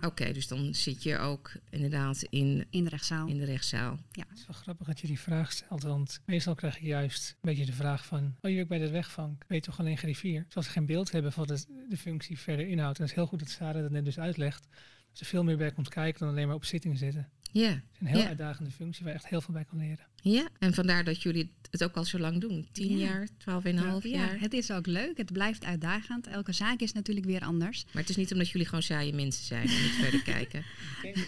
Oké, 0.00 0.32
dus 0.32 0.48
dan 0.48 0.74
zit 0.74 1.02
je 1.02 1.18
ook 1.18 1.52
inderdaad 1.70 2.22
in, 2.22 2.66
In 2.70 2.84
de 2.84 2.90
rechtszaal. 2.90 3.28
in 3.28 3.38
de 3.38 3.44
rechtszaal. 3.44 3.98
Het 4.12 4.38
is 4.38 4.46
wel 4.46 4.56
grappig 4.56 4.86
dat 4.86 5.00
je 5.00 5.06
die 5.06 5.20
vraag 5.20 5.52
stelt, 5.52 5.82
want 5.82 6.20
meestal 6.26 6.54
krijg 6.54 6.78
je 6.78 6.86
juist 6.86 7.30
een 7.30 7.36
beetje 7.40 7.66
de 7.66 7.72
vraag 7.72 8.06
van, 8.06 8.36
oh 8.40 8.50
je 8.50 8.54
werkt 8.54 8.68
bij 8.68 8.78
de 8.78 8.86
rechtbank, 8.86 9.44
weet 9.48 9.64
je 9.64 9.70
toch 9.70 9.80
alleen 9.80 9.98
griffier? 9.98 10.46
Zoals 10.48 10.66
ze 10.66 10.72
geen 10.72 10.86
beeld 10.86 11.10
hebben 11.12 11.32
van 11.32 11.46
wat 11.46 11.66
de 11.88 11.96
functie 11.96 12.38
verder 12.38 12.66
inhoudt. 12.66 12.96
En 12.98 13.02
het 13.02 13.10
is 13.10 13.16
heel 13.18 13.26
goed 13.26 13.38
dat 13.38 13.48
Sarah 13.48 13.82
dat 13.82 13.90
net 13.90 14.04
dus 14.04 14.18
uitlegt. 14.18 14.66
Dat 15.10 15.20
er 15.20 15.26
veel 15.26 15.44
meer 15.44 15.56
bij 15.56 15.72
komt 15.72 15.88
kijken 15.88 16.20
dan 16.20 16.28
alleen 16.28 16.46
maar 16.46 16.56
op 16.56 16.64
zitting 16.64 16.98
zitten. 16.98 17.30
Ja, 17.54 17.68
Het 17.68 17.80
is 17.92 18.00
een 18.00 18.06
heel 18.06 18.18
Ja. 18.18 18.26
uitdagende 18.28 18.70
functie 18.70 19.04
waar 19.04 19.12
je 19.12 19.18
echt 19.18 19.28
heel 19.28 19.40
veel 19.40 19.54
bij 19.54 19.64
kan 19.64 19.78
leren. 19.78 20.06
ja. 20.22 20.48
En 20.58 20.74
vandaar 20.74 21.04
dat 21.04 21.22
jullie 21.22 21.52
het 21.70 21.84
ook 21.84 21.96
al 21.96 22.04
zo 22.04 22.18
lang 22.18 22.40
doen. 22.40 22.68
Tien 22.72 22.98
Ja. 22.98 23.04
jaar, 23.06 23.28
twaalf 23.38 23.64
en 23.64 23.76
een 23.76 23.84
half 23.88 24.02
Ja, 24.04 24.10
jaar. 24.10 24.40
het 24.40 24.52
is 24.52 24.70
ook 24.70 24.86
leuk. 24.86 25.16
Het 25.16 25.32
blijft 25.32 25.64
uitdagend. 25.64 26.26
Elke 26.26 26.52
zaak 26.52 26.80
is 26.80 26.92
natuurlijk 26.92 27.26
weer 27.26 27.40
anders. 27.40 27.84
Maar 27.92 28.02
het 28.02 28.10
is 28.10 28.16
niet 28.16 28.32
omdat 28.32 28.48
jullie 28.50 28.66
gewoon 28.66 28.82
saaie 28.82 29.12
mensen 29.12 29.44
zijn 29.44 29.66
en 29.68 29.82
niet 29.82 29.90
verder 29.92 30.22
kijken. 30.34 30.64
Hè? 31.02 31.12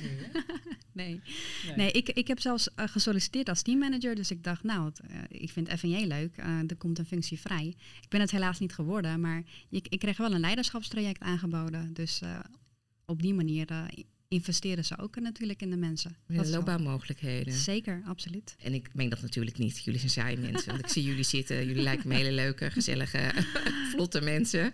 Nee, 0.92 1.20
Nee. 1.66 1.76
nee 1.76 1.90
ik, 1.92 2.08
ik 2.08 2.26
heb 2.28 2.40
zelfs 2.40 2.74
eh, 2.74 2.88
gesolliciteerd 2.88 3.48
als 3.48 3.62
teammanager. 3.62 4.14
Dus 4.14 4.30
ik 4.30 4.44
dacht, 4.44 4.62
nou, 4.62 4.84
het, 4.84 5.00
eh, 5.00 5.18
ik 5.28 5.50
vind 5.50 5.68
FNJ 5.78 6.04
leuk. 6.06 6.36
Eh, 6.36 6.58
er 6.66 6.76
komt 6.76 6.98
een 6.98 7.04
functie 7.06 7.40
vrij. 7.40 7.66
Ik 8.02 8.08
ben 8.08 8.20
het 8.20 8.30
helaas 8.30 8.58
niet 8.58 8.72
geworden, 8.72 9.20
maar 9.20 9.42
ik, 9.70 9.86
ik 9.88 9.98
kreeg 9.98 10.16
wel 10.16 10.32
een 10.32 10.40
leiderschapstraject 10.40 11.20
aangeboden. 11.20 11.92
Dus 11.94 12.20
eh, 12.20 12.38
op 13.04 13.22
die 13.22 13.34
manier 13.34 13.66
eh, 13.70 13.84
investeren 14.28 14.84
ze 14.84 14.98
ook 14.98 15.20
natuurlijk 15.20 15.62
in 15.62 15.70
de 15.70 15.76
mensen. 15.76 16.16
Dat 16.26 16.44
wel- 16.44 16.54
loopbaanmogelijkheden. 16.54 17.54
Zeker, 17.54 18.02
absoluut. 18.06 18.56
En 18.62 18.74
ik 18.74 18.94
meen 18.94 19.08
dat 19.08 19.22
natuurlijk 19.22 19.58
niet. 19.58 19.84
Jullie 19.84 20.00
zijn 20.00 20.12
saaie 20.12 20.36
mensen. 20.38 20.70
Want 20.72 20.84
ik 20.84 20.88
zie 20.90 21.02
jullie 21.02 21.22
zitten. 21.24 21.66
Jullie 21.66 21.82
lijken 21.82 22.08
me 22.08 22.14
hele 22.14 22.32
leuke, 22.32 22.70
gezellige, 22.70 23.30
vlotte 23.92 24.20
mensen. 24.20 24.72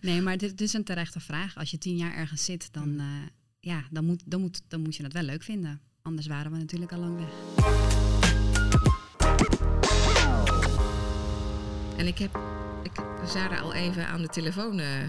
Nee, 0.00 0.20
maar 0.20 0.36
dit, 0.38 0.50
dit 0.50 0.60
is 0.60 0.72
een 0.72 0.84
terechte 0.84 1.20
vraag. 1.20 1.56
Als 1.56 1.70
je 1.70 1.78
tien 1.78 1.96
jaar 1.96 2.14
ergens 2.14 2.44
zit, 2.44 2.72
dan, 2.72 2.88
Mm. 2.92 3.00
eh, 3.00 3.06
ja, 3.60 3.84
dan, 3.90 4.04
moet, 4.04 4.22
dan, 4.26 4.40
moet, 4.40 4.60
dan 4.68 4.80
moet 4.80 4.96
je 4.96 5.02
het 5.02 5.12
wel 5.12 5.22
leuk 5.22 5.42
vinden. 5.42 5.80
Anders 6.02 6.26
waren 6.26 6.52
we 6.52 6.58
natuurlijk 6.58 6.92
al 6.92 6.98
lang 6.98 7.16
weg. 7.16 7.28
En 11.96 12.06
ik 12.06 12.18
heb, 12.18 12.38
ik 12.82 12.90
heb 12.96 13.06
Sarah 13.26 13.62
al 13.62 13.74
even 13.74 14.06
aan 14.06 14.22
de 14.22 14.28
telefoon 14.28 14.78
eh, 14.78 15.02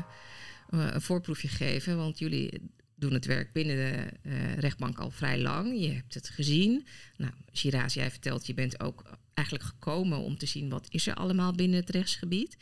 een 0.70 1.02
voorproefje 1.02 1.48
gegeven. 1.48 1.98
Want 1.98 2.20
jullie 2.20 2.62
doen 3.02 3.14
het 3.14 3.26
werk 3.26 3.52
binnen 3.52 3.76
de 3.76 4.30
eh, 4.30 4.58
rechtbank 4.58 4.98
al 4.98 5.12
vrij 5.12 5.40
lang. 5.40 5.80
Je 5.80 5.90
hebt 5.90 6.14
het 6.14 6.30
gezien. 6.30 6.86
Nou, 7.18 7.34
Shiraz, 7.54 7.94
jij 7.94 8.12
vertelt, 8.12 8.48
je 8.48 8.54
bent 8.54 8.80
ook 8.80 9.18
eigenlijk 9.34 9.68
gekomen 9.68 10.18
om 10.20 10.38
te 10.38 10.46
zien 10.46 10.70
wat 10.70 10.88
is 10.90 11.08
er 11.08 11.14
allemaal 11.14 11.52
binnen 11.52 11.80
het 11.80 11.90
rechtsgebied. 11.90 12.58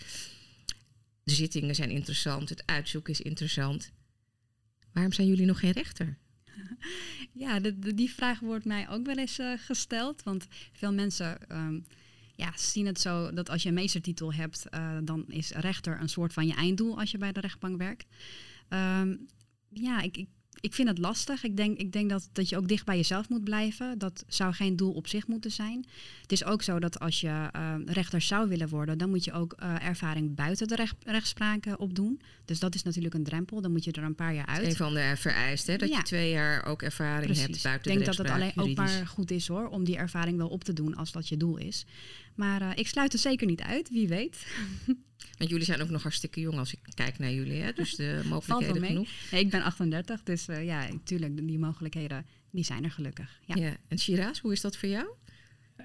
De 1.24 1.34
zittingen 1.34 1.76
zijn 1.76 1.90
interessant, 1.90 2.50
het 2.50 2.64
uitzoeken 2.66 3.14
is 3.14 3.22
interessant. 3.22 3.92
Waarom 4.94 5.14
zijn 5.14 5.28
jullie 5.28 5.46
nog 5.46 5.60
geen 5.60 5.72
rechter? 5.72 6.18
Ja, 7.34 7.60
die 7.96 8.12
vraag 8.12 8.40
wordt 8.40 8.66
mij 8.66 8.90
ook 8.90 9.06
wel 9.06 9.18
eens 9.18 9.40
eh, 9.40 9.54
gesteld. 9.58 10.24
Want 10.24 10.48
veel 10.72 10.94
mensen 10.94 11.50
ehm, 11.50 11.80
ja, 12.36 12.52
zien 12.56 12.86
het 12.86 13.00
zo 13.00 13.34
dat 13.34 13.50
als 13.50 13.64
je 13.64 13.68
een 13.70 13.76
meestertitel 13.76 14.34
hebt, 14.34 14.70
eh, 14.70 14.98
dan 15.04 15.26
is 15.28 15.52
rechter 15.52 16.02
een 16.02 16.10
soort 16.10 16.34
van 16.34 16.48
je 16.48 16.54
einddoel 16.54 17.00
als 17.00 17.12
je 17.12 17.18
bij 17.18 17.32
de 17.32 17.40
rechtbank 17.40 17.78
werkt. 17.78 18.06
Ehm, 18.70 19.16
ja, 19.74 20.02
ik, 20.02 20.18
ik, 20.18 20.28
ik 20.62 20.74
vind 20.74 20.88
het 20.88 20.98
lastig. 20.98 21.44
Ik 21.44 21.58
denk, 21.58 21.78
ik 21.78 21.92
denk 21.92 22.10
dat, 22.10 22.30
dat 22.32 22.50
je 22.50 22.58
ook 22.58 22.68
dicht 22.68 22.86
bij 22.86 22.96
jezelf 22.96 23.30
moet 23.30 23.44
blijven. 23.44 23.98
Dat 23.98 24.24
zou 24.28 24.54
geen 24.54 24.76
doel 24.76 24.92
op 24.94 25.08
zich 25.08 25.28
moeten 25.28 25.52
zijn. 25.52 25.86
Het 26.22 26.32
is 26.32 26.44
ook 26.44 26.62
zo 26.62 26.80
dat 26.80 27.00
als 27.00 27.22
je 27.22 27.48
ehm, 27.52 27.82
rechter 27.86 28.22
zou 28.22 28.50
willen 28.50 28.70
worden, 28.70 28.98
dan 28.98 29.10
moet 29.10 29.24
je 29.24 29.32
ook 29.34 29.54
eh, 29.54 29.86
ervaring 29.86 30.36
buiten 30.36 30.68
de 30.68 30.76
recht, 30.76 30.96
rechtspraak 31.06 31.66
opdoen. 31.78 32.22
Dus 32.46 32.60
dat 32.60 32.76
is 32.76 32.84
natuurlijk 32.84 33.14
een 33.14 33.24
drempel. 33.24 33.62
Dan 33.62 33.72
moet 33.72 33.84
je 33.84 33.92
er 33.92 34.04
een 34.04 34.16
paar 34.16 34.34
jaar 34.34 34.46
uit. 34.46 34.66
Een 34.66 34.76
van 34.76 34.94
de 34.94 35.14
vereisten, 35.18 35.74
hè, 35.74 35.80
dat 35.80 35.90
Ja. 35.90 35.98
je 35.98 36.04
twee 36.04 36.32
jaar 36.32 36.66
ook 36.66 36.82
ervaring 36.82 37.38
hebt 37.38 37.64
buiten 37.64 37.92
Ik 37.92 37.98
denk 37.98 38.00
de 38.00 38.06
dat 38.06 38.18
het 38.18 38.28
alleen 38.28 38.40
rechtspraak, 38.40 38.68
ook 38.68 38.76
maar 38.76 39.08
goed 39.08 39.32
is 39.32 39.48
hoor, 39.48 39.68
om 39.68 39.84
die 39.84 39.98
ervaring 39.98 40.38
wel 40.38 40.48
op 40.48 40.64
te 40.64 40.74
doen 40.74 40.96
als 40.96 41.12
dat 41.12 41.28
je 41.28 41.38
doel 41.38 41.58
is. 41.58 41.86
Maar 42.40 42.62
eh, 42.62 42.72
ik 42.76 42.88
sluit 42.88 43.14
er 43.14 43.20
zeker 43.20 43.48
niet 43.48 43.62
uit, 43.62 43.90
wie 43.90 44.08
weet. 44.08 44.46
Want 45.38 45.50
jullie 45.50 45.66
zijn 45.66 45.82
ook 45.82 45.90
nog 45.90 46.02
hartstikke 46.02 46.40
jong 46.40 46.58
als 46.58 46.74
ik 46.74 46.80
kijk 46.94 47.20
naar 47.20 47.32
jullie. 47.32 47.62
Hè? 47.62 47.74
Dus 47.74 47.96
de 47.96 48.22
mogelijkheden 48.26 48.84
genoeg. 48.86 49.10
Nee, 49.32 49.42
ik 49.42 49.50
ben 49.50 49.62
38, 49.64 50.24
dus 50.24 50.48
eh, 50.48 50.66
ja, 50.66 50.88
natuurlijk, 50.88 51.48
die 51.48 51.60
mogelijkheden, 51.60 52.26
die 52.52 52.64
zijn 52.64 52.84
er 52.84 52.92
gelukkig. 52.92 53.40
Ja. 53.46 53.56
Ja. 53.56 53.78
En 53.88 54.00
Shiraz, 54.00 54.40
hoe 54.40 54.52
is 54.52 54.62
dat 54.62 54.78
voor 54.78 54.90
jou? 54.90 55.08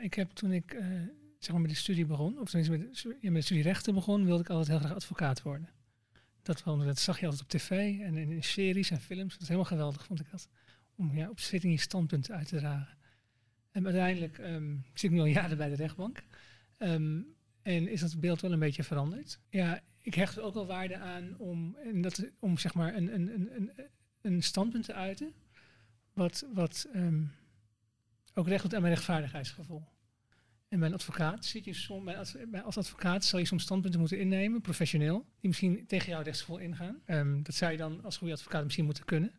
Ik 0.00 0.14
heb 0.14 0.30
toen 0.30 0.52
ik 0.52 0.72
eh, 0.72 0.86
zeg 1.38 1.52
maar 1.52 1.60
met 1.60 1.70
de 1.70 1.76
studie 1.76 2.06
begon, 2.06 2.38
of 2.38 2.50
tenminste 2.50 2.76
met, 2.78 3.02
de- 3.02 3.16
ja, 3.20 3.30
met 3.30 3.40
de 3.40 3.46
studie 3.46 3.62
rechten 3.62 3.94
begon, 3.94 4.24
wilde 4.24 4.42
ik 4.42 4.48
altijd 4.48 4.68
heel 4.68 4.78
graag 4.78 4.94
advocaat 4.96 5.42
worden. 5.42 5.68
Dat, 6.42 6.64
wel, 6.64 6.78
dat 6.78 6.98
zag 6.98 7.20
je 7.20 7.24
altijd 7.26 7.42
op 7.42 7.48
tv 7.48 7.70
en 8.00 8.16
in, 8.16 8.30
in 8.30 8.42
series 8.42 8.90
en 8.90 9.00
films. 9.00 9.32
Dat 9.32 9.40
is 9.42 9.48
helemaal 9.48 9.68
geweldig, 9.70 10.04
vond 10.04 10.20
ik 10.20 10.30
dat. 10.30 10.48
Om 10.96 11.16
ja, 11.16 11.28
op 11.30 11.40
zitting 11.40 11.72
je 11.72 11.80
standpunt 11.80 12.30
uit 12.30 12.48
te 12.48 12.56
dragen. 12.56 12.96
En 13.74 13.84
uiteindelijk 13.84 14.38
ehm, 14.38 14.76
zit 14.92 15.02
ik 15.02 15.10
nu 15.10 15.18
al 15.18 15.26
jaren 15.26 15.56
bij 15.56 15.68
de 15.68 15.74
rechtbank. 15.74 16.22
Ehm, 16.76 17.20
en 17.62 17.88
is 17.88 18.00
dat 18.00 18.20
beeld 18.20 18.40
wel 18.40 18.52
een 18.52 18.58
beetje 18.58 18.82
veranderd. 18.82 19.40
Ja, 19.50 19.80
ik 20.00 20.14
hecht 20.14 20.36
er 20.36 20.42
ook 20.42 20.54
wel 20.54 20.66
waarde 20.66 20.98
aan 20.98 21.38
om, 21.38 21.76
en 21.84 22.00
dat, 22.00 22.24
om 22.38 22.58
zeg 22.58 22.74
maar 22.74 22.94
een, 22.94 23.14
een, 23.14 23.54
een, 23.54 23.70
een, 24.20 24.42
standpunt 24.42 24.84
te 24.84 24.92
uiten. 24.92 25.32
Wat, 26.12 26.46
wat 26.52 26.88
ehm, 26.92 27.22
ook 28.34 28.48
recht 28.48 28.62
doet 28.62 28.74
aan 28.74 28.82
mijn 28.82 28.94
rechtvaardigheidsgevoel. 28.94 29.84
En 30.68 30.78
bij 30.78 30.88
een 30.88 30.94
advocaat 30.94 31.44
zit 31.44 31.64
je 31.64 31.72
soms, 31.72 32.14
als 32.64 32.78
advocaat 32.78 33.24
zal 33.24 33.38
je 33.38 33.44
soms 33.44 33.62
standpunten 33.62 34.00
moeten 34.00 34.18
innemen, 34.18 34.60
professioneel, 34.60 35.18
die 35.40 35.48
misschien 35.48 35.86
tegen 35.86 36.10
jouw 36.10 36.22
rechtsgevoel 36.22 36.58
ingaan. 36.58 37.02
Dat 37.42 37.54
zou 37.54 37.72
je 37.72 37.78
dan 37.78 38.04
als 38.04 38.16
goede 38.16 38.32
advocaat 38.32 38.64
misschien 38.64 38.84
moeten 38.84 39.04
kunnen. 39.04 39.32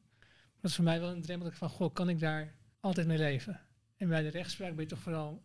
Dat 0.62 0.70
is 0.70 0.76
voor 0.76 0.86
mij 0.86 1.00
wel 1.00 1.10
een 1.10 1.22
drempel 1.22 1.44
dat 1.44 1.54
ik 1.54 1.60
van, 1.60 1.70
goh, 1.70 1.94
kan 1.94 2.10
ik 2.10 2.20
daar 2.20 2.56
altijd 2.80 3.08
mee 3.08 3.18
leven? 3.18 3.65
En 3.98 4.08
bij 4.08 4.22
de 4.22 4.30
rechtspraak 4.30 4.76
ben 4.76 4.84
je 4.84 4.90
toch 4.90 5.00
vooral 5.00 5.42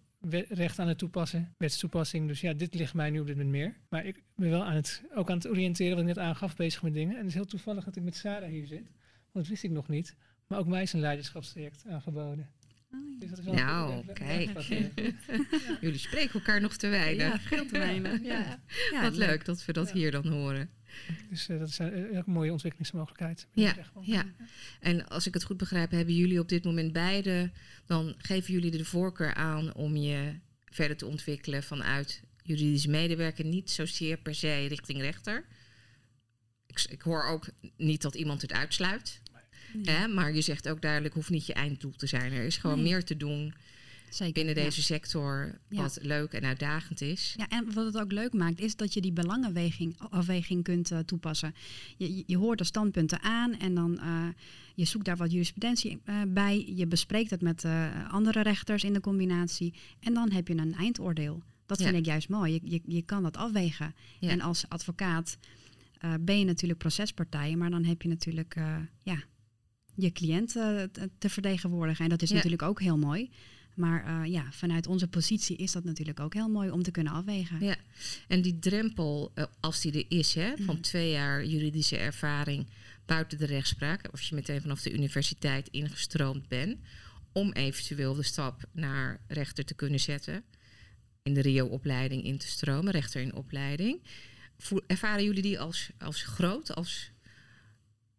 recht 0.48 0.78
aan 0.78 0.88
het 0.88 0.98
toepassen, 0.98 1.54
wetstoepassing. 1.58 2.26
Dus 2.28 2.40
ja, 2.40 2.52
dit 2.52 2.74
ligt 2.74 2.94
mij 2.94 3.10
nu 3.10 3.20
op 3.20 3.26
dit 3.26 3.36
moment 3.36 3.54
meer. 3.54 3.76
Maar 3.88 4.04
ik 4.04 4.22
ben 4.36 4.50
wel 4.50 4.64
aan 4.64 4.74
het, 4.74 5.02
ook 5.14 5.30
aan 5.30 5.36
het 5.36 5.48
oriënteren, 5.48 5.90
wat 5.92 6.00
ik 6.00 6.06
net 6.06 6.18
aangaf, 6.18 6.56
bezig 6.56 6.82
met 6.82 6.94
dingen. 6.94 7.12
En 7.12 7.18
het 7.18 7.28
is 7.28 7.34
heel 7.34 7.44
toevallig 7.44 7.84
dat 7.84 7.96
ik 7.96 8.02
met 8.02 8.16
Sarah 8.16 8.48
hier 8.48 8.66
zit, 8.66 8.84
want 8.84 9.32
dat 9.32 9.46
wist 9.46 9.62
ik 9.62 9.70
nog 9.70 9.88
niet. 9.88 10.16
Maar 10.46 10.58
ook 10.58 10.66
mij 10.66 10.82
is 10.82 10.92
een 10.92 11.00
leiderschapstraject 11.00 11.84
aangeboden. 11.88 12.48
Oh, 12.92 12.98
ja. 12.98 12.98
Dus 13.18 13.28
dat 13.28 13.38
is 13.38 13.44
wel 13.44 13.54
Nou, 13.54 14.12
kijk. 14.12 14.50
Jullie 15.80 15.98
spreken 15.98 16.32
elkaar 16.34 16.60
nog 16.60 16.76
te 16.76 16.88
weinig. 16.88 17.32
Ja, 17.32 17.38
veel 17.38 17.66
te 17.66 17.78
weinig. 17.78 18.22
Ja. 18.22 18.58
Ja, 18.92 19.02
Wat 19.02 19.16
leuk 19.16 19.44
dat 19.44 19.64
we 19.64 19.72
dat 19.72 19.88
Ja. 19.88 19.94
hier 19.94 20.10
dan 20.10 20.26
horen. 20.26 20.70
Dus 21.30 21.48
eh, 21.48 21.58
dat 21.58 21.68
is 21.68 21.78
een, 21.78 22.16
een 22.16 22.22
mooie 22.26 22.52
ontwikkelingsmogelijkheid. 22.52 23.46
Ja, 23.52 23.74
ja. 24.00 24.24
En 24.80 25.08
als 25.08 25.26
ik 25.26 25.34
het 25.34 25.44
goed 25.44 25.56
begrijp, 25.56 25.90
hebben 25.90 26.14
jullie 26.14 26.40
op 26.40 26.48
dit 26.48 26.64
moment 26.64 26.92
beide, 26.92 27.50
dan 27.86 28.14
geven 28.18 28.52
jullie 28.52 28.70
de 28.70 28.84
voorkeur 28.84 29.34
aan 29.34 29.74
om 29.74 29.96
je 29.96 30.34
verder 30.64 30.96
te 30.96 31.06
ontwikkelen 31.06 31.62
vanuit 31.62 32.22
juridische 32.42 32.90
medewerker, 32.90 33.44
niet 33.44 33.70
zozeer 33.70 34.18
per 34.18 34.34
se 34.34 34.66
richting 34.66 35.00
rechter. 35.00 35.44
Ik, 36.66 36.86
ik 36.88 37.02
hoor 37.02 37.24
ook 37.24 37.46
niet 37.76 38.02
dat 38.02 38.14
iemand 38.14 38.42
het 38.42 38.52
uitsluit. 38.52 39.20
Hè, 39.82 40.08
maar 40.08 40.34
je 40.34 40.40
zegt 40.40 40.68
ook 40.68 40.82
duidelijk, 40.82 41.14
hoeft 41.14 41.30
niet 41.30 41.46
je 41.46 41.52
einddoel 41.52 41.92
te 41.92 42.06
zijn. 42.06 42.32
Er 42.32 42.44
is 42.44 42.56
gewoon 42.56 42.82
meer 42.82 43.04
te 43.04 43.16
doen 43.16 43.54
Zeker, 44.10 44.32
binnen 44.32 44.54
deze 44.54 44.82
sector 44.82 45.58
wat 45.68 45.98
leuk 46.02 46.32
en 46.32 46.44
uitdagend 46.44 47.00
is. 47.00 47.34
Ja, 47.36 47.48
en 47.48 47.72
wat 47.72 47.84
het 47.84 47.98
ook 47.98 48.12
leuk 48.12 48.32
maakt, 48.32 48.60
is 48.60 48.76
dat 48.76 48.94
je 48.94 49.00
die 49.00 49.12
belangenafweging 49.12 49.98
afweging 50.10 50.62
kunt 50.62 50.90
uh, 50.90 50.98
toepassen. 50.98 51.54
Je, 51.96 52.22
je, 52.26 52.36
hoort 52.36 52.58
de 52.58 52.64
standpunten 52.64 53.22
aan 53.22 53.58
en 53.58 53.74
dan 53.74 54.00
uh, 54.02 54.28
je 54.74 54.84
zoekt 54.84 55.04
daar 55.04 55.16
wat 55.16 55.32
jurisprudentie 55.32 56.00
uh, 56.04 56.22
bij. 56.28 56.72
Je 56.74 56.86
bespreekt 56.86 57.30
het 57.30 57.40
met 57.40 57.64
andere 58.10 58.42
rechters 58.42 58.84
in 58.84 58.92
de 58.92 59.00
combinatie. 59.00 59.74
En 60.00 60.14
dan 60.14 60.30
heb 60.30 60.48
je 60.48 60.56
een 60.56 60.74
eindoordeel. 60.74 61.42
Dat 61.66 61.82
vind 61.82 61.96
ik 61.96 62.04
juist 62.04 62.28
mooi. 62.28 62.52
Je, 62.52 62.60
je, 62.62 62.80
je 62.86 63.02
kan 63.02 63.22
dat 63.22 63.36
afwegen. 63.36 63.94
En 64.20 64.40
als 64.40 64.64
advocaat 64.68 65.38
ben 66.20 66.38
je 66.38 66.44
natuurlijk 66.44 66.78
procespartij, 66.78 67.56
maar 67.56 67.70
dan 67.70 67.84
heb 67.84 68.02
je 68.02 68.08
natuurlijk 68.08 68.56
ja, 69.02 69.22
je 69.94 70.12
cliënt 70.12 70.52
te 71.18 71.28
vertegenwoordigen. 71.28 72.04
En 72.04 72.10
dat 72.10 72.22
is 72.22 72.30
natuurlijk 72.30 72.62
ook 72.62 72.80
heel 72.80 72.98
mooi. 72.98 73.30
Maar 73.74 74.24
uh, 74.24 74.32
ja, 74.32 74.52
vanuit 74.52 74.86
onze 74.86 75.08
positie 75.08 75.56
is 75.56 75.72
dat 75.72 75.84
natuurlijk 75.84 76.20
ook 76.20 76.34
heel 76.34 76.48
mooi 76.48 76.70
om 76.70 76.82
te 76.82 76.90
kunnen 76.90 77.12
afwegen. 77.12 77.64
Ja, 77.64 77.76
en 78.28 78.42
die 78.42 78.58
drempel, 78.58 79.32
uh, 79.34 79.44
als 79.60 79.80
die 79.80 79.92
er 79.92 80.18
is, 80.18 80.34
hè, 80.34 80.56
van 80.56 80.74
mhm. 80.74 80.82
twee 80.82 81.10
jaar 81.10 81.44
juridische 81.44 81.96
ervaring 81.96 82.66
buiten 83.06 83.38
de 83.38 83.46
rechtspraak, 83.46 84.08
of 84.12 84.22
je 84.22 84.34
meteen 84.34 84.60
vanaf 84.60 84.82
de 84.82 84.92
universiteit 84.92 85.68
ingestroomd 85.68 86.48
bent, 86.48 86.78
om 87.32 87.52
eventueel 87.52 88.14
de 88.14 88.22
stap 88.22 88.62
naar 88.72 89.20
rechter 89.26 89.64
te 89.64 89.74
kunnen 89.74 90.00
zetten, 90.00 90.44
in 91.22 91.34
de 91.34 91.40
RIO-opleiding 91.40 92.24
in 92.24 92.38
te 92.38 92.46
stromen, 92.46 92.92
rechter 92.92 93.20
in 93.20 93.34
opleiding. 93.34 94.02
Voel, 94.58 94.82
ervaren 94.86 95.24
jullie 95.24 95.42
die 95.42 95.60
als, 95.60 95.90
als 95.98 96.22
groot, 96.22 96.74
als 96.74 97.10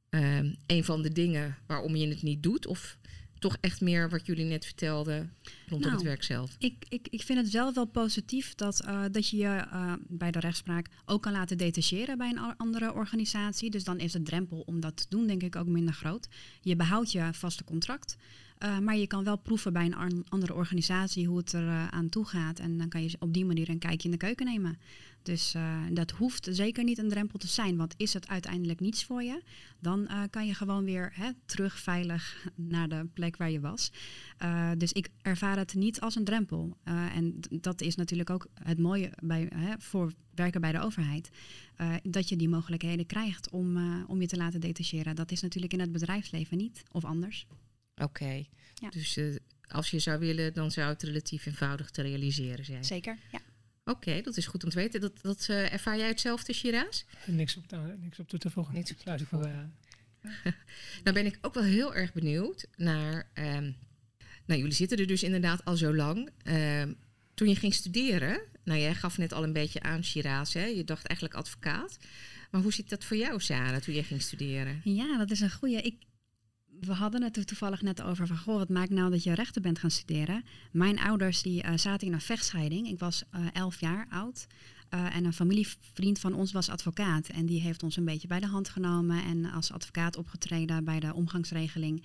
uh, 0.09 0.37
een 0.65 0.83
van 0.83 1.01
de 1.01 1.11
dingen 1.11 1.57
waarom 1.67 1.95
je 1.95 2.07
het 2.07 2.21
niet 2.21 2.43
doet? 2.43 2.67
Of 2.67 2.97
toch 3.41 3.57
echt 3.61 3.81
meer 3.81 4.09
wat 4.09 4.25
jullie 4.25 4.45
net 4.45 4.65
vertelden 4.65 5.33
rondom 5.67 5.79
nou, 5.79 5.93
het 5.93 6.03
werk 6.03 6.23
zelf? 6.23 6.55
Ik, 6.57 6.85
ik, 6.89 7.07
ik 7.09 7.21
vind 7.21 7.39
het 7.39 7.51
zelf 7.51 7.75
wel 7.75 7.85
positief 7.85 8.55
dat, 8.55 8.83
uh, 8.85 9.03
dat 9.11 9.29
je 9.29 9.37
je 9.37 9.65
uh, 9.73 9.93
bij 10.07 10.31
de 10.31 10.39
rechtspraak 10.39 10.87
ook 11.05 11.21
kan 11.21 11.31
laten 11.31 11.57
detacheren 11.57 12.17
bij 12.17 12.29
een 12.29 12.57
andere 12.57 12.93
organisatie. 12.93 13.69
Dus 13.69 13.83
dan 13.83 13.99
is 13.99 14.11
de 14.11 14.21
drempel 14.21 14.63
om 14.65 14.79
dat 14.79 14.97
te 14.97 15.05
doen 15.09 15.27
denk 15.27 15.43
ik 15.43 15.55
ook 15.55 15.67
minder 15.67 15.93
groot. 15.93 16.27
Je 16.61 16.75
behoudt 16.75 17.11
je 17.11 17.29
vaste 17.31 17.63
contract. 17.63 18.17
Uh, 18.63 18.79
maar 18.79 18.97
je 18.97 19.07
kan 19.07 19.23
wel 19.23 19.37
proeven 19.37 19.73
bij 19.73 19.85
een 19.85 20.25
andere 20.29 20.53
organisatie 20.53 21.27
hoe 21.27 21.37
het 21.37 21.53
er 21.53 21.63
uh, 21.63 21.87
aan 21.87 22.09
toe 22.09 22.25
gaat. 22.25 22.59
En 22.59 22.77
dan 22.77 22.89
kan 22.89 23.03
je 23.03 23.15
op 23.19 23.33
die 23.33 23.45
manier 23.45 23.69
een 23.69 23.79
kijkje 23.79 24.05
in 24.05 24.11
de 24.11 24.25
keuken 24.25 24.45
nemen. 24.45 24.79
Dus 25.23 25.55
uh, 25.55 25.77
dat 25.91 26.11
hoeft 26.11 26.47
zeker 26.51 26.83
niet 26.83 26.97
een 26.97 27.09
drempel 27.09 27.39
te 27.39 27.47
zijn. 27.47 27.77
Want 27.77 27.93
is 27.97 28.13
het 28.13 28.27
uiteindelijk 28.27 28.79
niets 28.79 29.03
voor 29.03 29.23
je, 29.23 29.41
dan 29.79 30.09
kan 30.29 30.47
je 30.47 30.53
gewoon 30.53 30.83
weer 30.83 31.11
hè, 31.13 31.29
terug 31.45 31.79
veilig 31.79 32.47
naar 32.55 32.89
de 32.89 33.07
plek 33.13 33.37
waar 33.37 33.51
je 33.51 33.59
was. 33.59 33.91
dus 34.77 34.91
ik 34.91 35.09
ervaar 35.21 35.57
het 35.57 35.73
niet 35.73 36.01
als 36.01 36.15
een 36.15 36.23
drempel. 36.23 36.77
en 36.83 37.39
dat 37.49 37.81
is 37.81 37.95
natuurlijk 37.95 38.29
ook 38.29 38.47
het 38.53 38.79
mooie 38.79 39.11
bij, 39.23 39.49
hè, 39.55 39.73
voor 39.77 40.11
werken 40.35 40.61
bij 40.61 40.71
de 40.71 40.79
overheid. 40.79 41.29
dat 42.03 42.29
je 42.29 42.35
die 42.35 42.49
mogelijkheden 42.49 43.05
krijgt 43.05 43.49
om, 43.49 44.03
om 44.05 44.21
je 44.21 44.27
te 44.27 44.37
laten 44.37 44.59
detacheren. 44.59 45.15
Dat 45.15 45.31
is 45.31 45.41
natuurlijk 45.41 45.73
in 45.73 45.79
het 45.79 45.91
bedrijfsleven 45.91 46.57
niet 46.57 46.83
of 46.91 47.05
anders. 47.05 47.47
Oké, 48.03 48.45
dus 48.89 49.17
uh, 49.17 49.35
als 49.67 49.89
je 49.89 49.99
zou 49.99 50.19
willen, 50.19 50.53
dan 50.53 50.71
zou 50.71 50.89
het 50.89 51.03
relatief 51.03 51.45
eenvoudig 51.45 51.89
te 51.89 52.01
realiseren 52.01 52.65
zijn. 52.65 52.85
Zeker, 52.85 53.17
ja. 53.31 53.39
Oké, 53.83 54.21
dat 54.21 54.37
is 54.37 54.45
goed 54.45 54.63
om 54.63 54.69
te 54.69 54.75
weten. 54.75 55.01
Dat, 55.01 55.21
dat 55.21 55.47
uh, 55.49 55.73
ervaar 55.73 55.97
jij 55.97 56.07
hetzelfde, 56.07 56.53
Shiraz? 56.53 57.03
Niks 57.25 57.57
op, 57.57 57.71
nou, 57.71 57.97
niks 57.97 58.19
op 58.19 58.27
toe 58.27 58.39
te 58.39 58.49
voegen. 58.49 58.73
Niks 58.73 58.91
op 58.91 58.97
toe 58.97 59.17
te 59.17 59.25
voegen. 59.25 59.73
nou 61.03 61.13
ben 61.13 61.25
ik 61.25 61.37
ook 61.41 61.53
wel 61.53 61.63
heel 61.63 61.95
erg 61.95 62.13
benieuwd 62.13 62.67
naar... 62.75 63.29
Um, 63.33 63.75
nou, 64.45 64.59
jullie 64.59 64.75
zitten 64.75 64.97
er 64.97 65.07
dus 65.07 65.23
inderdaad 65.23 65.65
al 65.65 65.77
zo 65.77 65.95
lang. 65.95 66.29
Um, 66.43 66.97
toen 67.33 67.49
je 67.49 67.55
ging 67.55 67.73
studeren, 67.73 68.41
nou 68.63 68.79
jij 68.79 68.95
gaf 68.95 69.17
net 69.17 69.33
al 69.33 69.43
een 69.43 69.53
beetje 69.53 69.81
aan, 69.81 70.03
Shiraz, 70.03 70.53
hè? 70.53 70.65
je 70.65 70.83
dacht 70.83 71.05
eigenlijk 71.05 71.39
advocaat. 71.39 71.97
Maar 72.51 72.61
hoe 72.61 72.73
zit 72.73 72.89
dat 72.89 73.03
voor 73.03 73.17
jou, 73.17 73.39
Sarah, 73.39 73.81
toen 73.81 73.93
je 73.93 74.03
ging 74.03 74.21
studeren? 74.21 74.81
Ja, 74.83 75.17
dat 75.17 75.31
is 75.31 75.39
een 75.39 75.51
goede. 75.51 75.81
Ik, 75.81 75.95
we 76.81 76.93
hadden 76.93 77.23
het 77.23 77.37
er 77.37 77.45
toevallig 77.45 77.81
net 77.81 78.01
over 78.01 78.27
van, 78.27 78.37
goh, 78.37 78.57
wat 78.57 78.69
maakt 78.69 78.89
nou 78.89 79.09
dat 79.09 79.23
je 79.23 79.33
rechten 79.33 79.61
bent 79.61 79.79
gaan 79.79 79.91
studeren? 79.91 80.43
Mijn 80.71 80.99
ouders 80.99 81.41
die 81.41 81.63
uh, 81.63 81.71
zaten 81.75 82.07
in 82.07 82.13
een 82.13 82.21
vechtscheiding. 82.21 82.87
Ik 82.87 82.99
was 82.99 83.23
uh, 83.35 83.45
elf 83.53 83.79
jaar 83.79 84.07
oud. 84.09 84.47
Uh, 84.93 85.15
en 85.15 85.25
een 85.25 85.33
familievriend 85.33 86.19
van 86.19 86.33
ons 86.33 86.51
was 86.51 86.69
advocaat. 86.69 87.27
En 87.27 87.45
die 87.45 87.61
heeft 87.61 87.83
ons 87.83 87.95
een 87.97 88.05
beetje 88.05 88.27
bij 88.27 88.39
de 88.39 88.47
hand 88.47 88.69
genomen 88.69 89.23
en 89.23 89.45
als 89.45 89.71
advocaat 89.71 90.17
opgetreden 90.17 90.83
bij 90.83 90.99
de 90.99 91.13
omgangsregeling. 91.13 92.03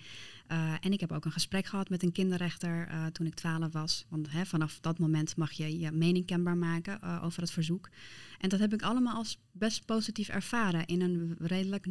En 0.81 0.93
ik 0.93 1.01
heb 1.01 1.13
ook 1.13 1.25
een 1.25 1.33
gesprek 1.33 1.67
gehad 1.67 1.89
met 1.89 2.03
een 2.03 2.13
kinderrechter 2.13 2.89
toen 3.13 3.27
ik 3.27 3.35
twaalf 3.35 3.73
was. 3.73 4.05
Want 4.09 4.31
hè, 4.31 4.47
vanaf 4.47 4.79
dat 4.81 4.99
moment 4.99 5.37
mag 5.37 5.53
je 5.53 5.79
je 5.79 5.91
mening 5.91 6.27
kenbaar 6.27 6.57
maken 6.57 7.23
over 7.23 7.41
het 7.41 7.51
verzoek. 7.51 7.89
En 8.39 8.49
dat 8.49 8.61
heb 8.61 8.73
ik 8.73 8.83
allemaal 8.83 9.17
als 9.17 9.39
best 9.53 9.85
positief 9.85 10.29
ervaren 10.29 10.87
in 10.87 11.01
een 11.01 11.37
redelijk 11.39 11.87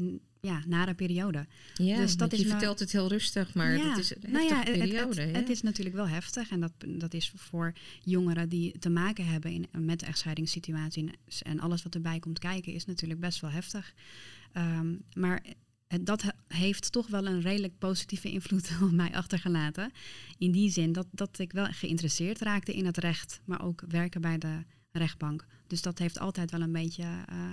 ja, 0.46 0.62
nare 0.68 0.94
periode. 0.94 1.48
Ja, 1.74 1.98
dus 1.98 2.18
dat 2.18 2.32
je 2.32 2.38
is 2.38 2.50
vertelt 2.50 2.80
het 2.80 2.92
heel 2.92 3.08
rustig, 3.08 3.54
maar 3.54 3.78
ja, 3.78 3.90
het 3.90 3.98
is 3.98 4.16
een 4.16 4.32
nou 4.32 4.46
ja, 4.46 4.64
periode. 4.64 5.22
Het, 5.22 5.36
het, 5.36 5.50
is 5.50 5.62
natuurlijk 5.62 5.96
wel 5.96 6.08
heftig 6.08 6.52
en 6.52 6.60
dat, 6.60 6.72
dat 6.88 7.14
is 7.14 7.32
voor 7.36 7.74
jongeren 8.04 8.50
die 8.50 8.80
te 8.80 8.90
maken 8.90 9.26
hebben 9.26 9.52
in, 9.52 9.68
met 9.72 10.00
de 10.00 10.06
echtscheidingssituatie 10.06 11.10
en 11.40 11.60
alles 11.60 11.84
wat 11.84 11.96
erbij 11.96 12.20
komt 12.20 12.40
kijken, 12.40 12.74
is 12.74 12.86
natuurlijk 12.86 13.20
best 13.20 13.40
wel 13.40 13.52
heftig. 13.52 13.94
Um, 14.58 15.02
maar 15.14 15.44
dat 16.02 16.24
heeft 16.48 16.92
toch 16.92 17.08
wel 17.08 17.26
een 17.26 17.42
redelijk 17.42 17.78
positieve 17.78 18.32
invloed 18.32 18.72
op 18.82 18.92
mij 18.92 19.14
achtergelaten. 19.14 19.92
In 20.38 20.52
die 20.52 20.70
zin 20.70 20.92
dat, 20.92 21.08
dat 21.12 21.40
ik 21.40 21.52
wel 21.52 21.66
geïnteresseerd 21.66 22.40
raakte 22.40 22.74
in 22.74 22.86
het 22.86 22.98
recht, 22.98 23.42
maar 23.46 23.64
ook 23.64 23.84
werken 23.88 24.22
bij 24.22 24.38
de 24.38 24.64
rechtbank. 24.92 25.46
Dus 25.68 25.82
dat 25.82 26.00
heeft 26.00 26.20
altijd 26.20 26.52
wel 26.52 26.62
een 26.62 26.72
beetje 26.72 27.04
uh, 27.04 27.52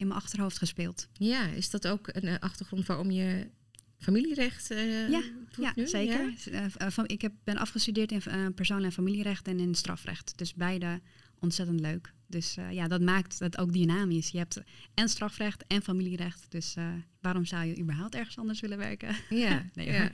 in 0.00 0.06
mijn 0.06 0.20
achterhoofd 0.20 0.58
gespeeld. 0.58 1.08
Ja, 1.12 1.46
is 1.46 1.70
dat 1.70 1.86
ook 1.86 2.08
een 2.12 2.26
uh, 2.26 2.34
achtergrond 2.38 2.86
waarom 2.86 3.10
je 3.10 3.50
familierecht 3.98 4.70
uh, 4.70 5.08
ja, 5.08 5.22
ja, 5.56 5.72
nu? 5.74 5.86
zeker. 5.86 6.34
Ja? 6.52 7.04
ik 7.06 7.22
heb, 7.22 7.32
ben 7.44 7.56
afgestudeerd 7.56 8.12
in 8.12 8.54
persoonlijk 8.54 8.88
en 8.88 8.92
familierecht 8.92 9.48
en 9.48 9.58
in 9.58 9.74
strafrecht. 9.74 10.38
Dus 10.38 10.54
beide 10.54 11.00
ontzettend 11.38 11.80
leuk. 11.80 12.12
Dus 12.26 12.56
uh, 12.56 12.72
ja, 12.72 12.88
dat 12.88 13.00
maakt 13.00 13.38
het 13.38 13.58
ook 13.58 13.72
dynamisch. 13.72 14.30
Je 14.30 14.38
hebt 14.38 14.62
en 14.94 15.08
strafrecht 15.08 15.64
en 15.66 15.82
familierecht. 15.82 16.46
Dus 16.48 16.74
waarom 17.20 17.44
zou 17.44 17.64
je 17.64 17.78
überhaupt 17.78 18.14
ergens 18.14 18.38
anders 18.38 18.60
willen 18.60 18.78
werken? 18.78 19.16
Ja, 19.28 19.64
nee, 19.74 19.92
ja. 19.92 20.10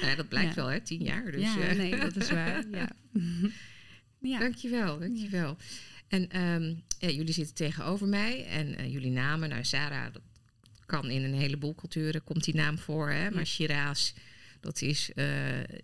ja 0.02 0.14
dat 0.16 0.28
blijkt 0.28 0.54
wel, 0.54 0.66
hè? 0.66 0.80
Tien 0.80 1.02
jaar. 1.02 1.30
Dus, 1.30 1.54
ja, 1.54 1.72
nee, 1.72 1.96
dat 1.96 2.16
is 2.16 2.30
waar. 2.30 2.64
Ja. 2.70 2.90
ja. 4.32 4.38
Dankjewel, 4.38 4.98
dankjewel. 4.98 5.56
En 6.14 6.40
um, 6.40 6.82
ja, 6.98 7.08
jullie 7.08 7.32
zitten 7.32 7.54
tegenover 7.54 8.06
mij 8.06 8.46
en 8.46 8.90
jullie 8.90 9.10
namen, 9.10 9.48
nou 9.48 9.64
Sarah, 9.64 10.12
dat 10.12 10.22
kan 10.86 11.10
in 11.10 11.22
een 11.22 11.34
heleboel 11.34 11.74
culturen, 11.74 12.24
komt 12.24 12.44
die 12.44 12.54
naam 12.54 12.78
voor. 12.78 13.10
Hè? 13.10 13.30
Maar 13.30 13.46
Shiraz, 13.46 14.12
dat 14.60 14.82
is 14.82 15.10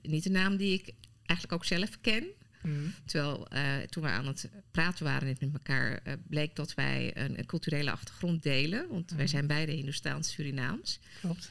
niet 0.02 0.26
een 0.26 0.32
naam 0.32 0.56
die 0.56 0.72
ik 0.72 0.94
eigenlijk 1.24 1.52
ook 1.52 1.64
zelf 1.64 2.00
ken. 2.00 2.24
Mm. 2.62 2.94
Terwijl 3.04 3.46
uh, 3.52 3.76
toen 3.78 4.02
we 4.02 4.08
aan 4.08 4.26
het 4.26 4.48
praten 4.70 5.04
waren 5.04 5.36
met 5.40 5.52
elkaar, 5.52 6.00
uh, 6.06 6.12
bleek 6.28 6.56
dat 6.56 6.74
wij 6.74 7.16
een, 7.16 7.38
een, 7.38 7.46
culturele 7.46 7.90
achtergrond 7.90 8.42
delen. 8.42 8.88
Want 8.88 9.10
mm. 9.10 9.16
wij 9.16 9.26
zijn 9.26 9.46
beide 9.46 9.72
Hindoestaans-Surinaams. 9.72 11.00
Klopt. 11.20 11.50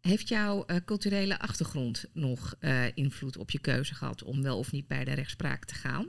Heeft 0.00 0.28
jouw 0.28 0.64
uh, 0.66 0.76
culturele 0.84 1.38
achtergrond 1.38 2.04
nog 2.12 2.54
invloed 2.94 3.36
op 3.36 3.50
je 3.50 3.58
keuze 3.58 3.94
gehad 3.94 4.22
om 4.22 4.42
wel 4.42 4.58
of 4.58 4.72
niet 4.72 4.86
bij 4.86 5.04
de 5.04 5.12
rechtspraak 5.12 5.64
te 5.64 5.74
gaan? 5.74 6.08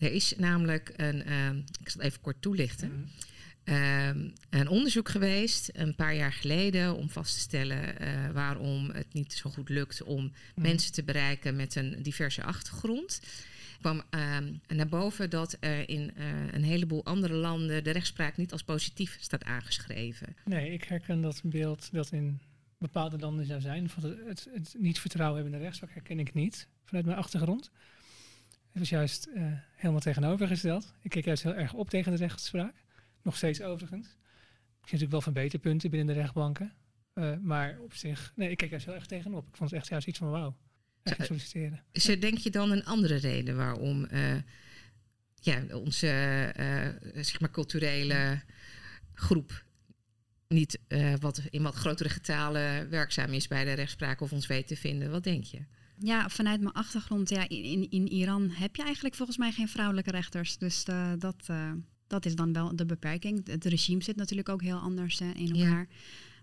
Er 0.00 0.12
is 0.12 0.34
namelijk 0.36 0.92
een, 0.96 1.18
ik 1.80 1.88
zal 1.88 2.00
het 2.00 2.10
even 2.10 2.20
kort 2.20 2.42
toelichten. 2.42 2.88
Mm. 2.88 3.06
Uh, 3.64 4.08
een 4.50 4.68
onderzoek 4.68 5.08
geweest 5.08 5.70
een 5.72 5.94
paar 5.94 6.14
jaar 6.14 6.32
geleden 6.32 6.96
om 6.96 7.08
vast 7.10 7.34
te 7.34 7.40
stellen 7.40 8.02
uh, 8.02 8.30
waarom 8.32 8.90
het 8.90 9.12
niet 9.12 9.32
zo 9.32 9.50
goed 9.50 9.68
lukt 9.68 10.02
om 10.02 10.22
mm. 10.22 10.32
mensen 10.54 10.92
te 10.92 11.02
bereiken 11.02 11.56
met 11.56 11.74
een 11.74 12.02
diverse 12.02 12.42
achtergrond. 12.42 13.20
kwam 13.80 14.02
uh, 14.10 14.36
naar 14.68 14.88
boven 14.88 15.30
dat 15.30 15.56
er 15.60 15.88
in 15.88 16.12
uh, 16.18 16.52
een 16.52 16.62
heleboel 16.62 17.04
andere 17.04 17.34
landen 17.34 17.84
de 17.84 17.90
rechtspraak 17.90 18.36
niet 18.36 18.52
als 18.52 18.62
positief 18.62 19.16
staat 19.20 19.44
aangeschreven. 19.44 20.36
Nee, 20.44 20.72
ik 20.72 20.84
herken 20.84 21.20
dat 21.20 21.40
beeld 21.44 21.88
dat 21.92 22.12
in 22.12 22.40
bepaalde 22.78 23.18
landen 23.18 23.46
zou 23.46 23.60
zijn. 23.60 23.90
Het, 23.94 24.16
het, 24.26 24.48
het 24.52 24.74
niet 24.78 24.98
vertrouwen 24.98 25.36
hebben 25.36 25.52
in 25.52 25.58
de 25.58 25.64
rechtspraak 25.64 25.94
herken 25.94 26.18
ik 26.18 26.34
niet 26.34 26.66
vanuit 26.84 27.06
mijn 27.06 27.18
achtergrond. 27.18 27.70
Het 28.70 28.78
was 28.78 28.88
juist 28.88 29.28
uh, 29.34 29.52
helemaal 29.74 30.00
tegenovergesteld. 30.00 30.94
Ik 31.02 31.10
keek 31.10 31.24
juist 31.24 31.42
heel 31.42 31.54
erg 31.54 31.72
op 31.72 31.90
tegen 31.90 32.12
de 32.12 32.18
rechtspraak. 32.18 32.74
Nog 33.22 33.36
steeds 33.36 33.62
overigens. 33.62 34.06
Ik 34.06 34.88
zie 34.88 34.98
natuurlijk 34.98 35.10
wel 35.10 35.20
verbeterpunten 35.20 35.90
binnen 35.90 36.14
de 36.14 36.20
rechtbanken. 36.20 36.72
Uh, 37.14 37.36
maar 37.36 37.78
op 37.78 37.94
zich, 37.94 38.32
nee, 38.36 38.50
ik 38.50 38.56
kijk 38.56 38.72
er 38.72 38.80
zo 38.80 38.90
echt 38.90 39.08
tegenop. 39.08 39.48
Ik 39.48 39.56
vond 39.56 39.70
het 39.70 39.78
echt 39.78 39.88
juist 39.88 40.06
iets 40.06 40.18
van 40.18 40.30
wauw. 40.30 40.56
Echt 41.02 41.26
solliciteren. 41.26 41.82
Is 41.92 42.08
er 42.08 42.20
denk 42.20 42.38
je 42.38 42.50
dan 42.50 42.70
een 42.70 42.84
andere 42.84 43.16
reden 43.16 43.56
waarom 43.56 44.06
uh, 44.10 44.36
ja, 45.34 45.62
onze 45.72 46.52
zeg 47.14 47.40
maar 47.40 47.50
culturele 47.50 48.42
groep 49.14 49.64
niet 50.48 50.78
wat 51.20 51.42
in 51.50 51.62
wat 51.62 51.74
grotere 51.74 52.08
getalen 52.08 52.90
werkzaam 52.90 53.32
is 53.32 53.48
bij 53.48 53.64
de 53.64 53.72
rechtspraak 53.72 54.20
of 54.20 54.32
ons 54.32 54.46
weet 54.46 54.66
te 54.66 54.76
vinden? 54.76 55.10
Wat 55.10 55.24
denk 55.24 55.44
je? 55.44 55.64
Ja, 56.02 56.28
vanuit 56.28 56.60
mijn 56.60 56.74
achtergrond, 56.74 57.28
ja, 57.28 57.48
in, 57.48 57.90
in 57.90 58.08
Iran 58.08 58.50
heb 58.50 58.76
je 58.76 58.82
eigenlijk 58.82 59.14
volgens 59.14 59.38
mij 59.38 59.52
geen 59.52 59.68
vrouwelijke 59.68 60.10
rechters. 60.10 60.58
Dus 60.58 60.84
dat, 61.18 61.46
dat 62.06 62.26
is 62.26 62.34
dan 62.34 62.52
wel 62.52 62.76
de 62.76 62.86
beperking. 62.86 63.46
Het 63.46 63.64
regime 63.64 64.02
zit 64.02 64.16
natuurlijk 64.16 64.48
ook 64.48 64.62
heel 64.62 64.78
anders 64.78 65.20
in 65.20 65.56
elkaar. 65.56 65.86
Ja. 65.88 65.96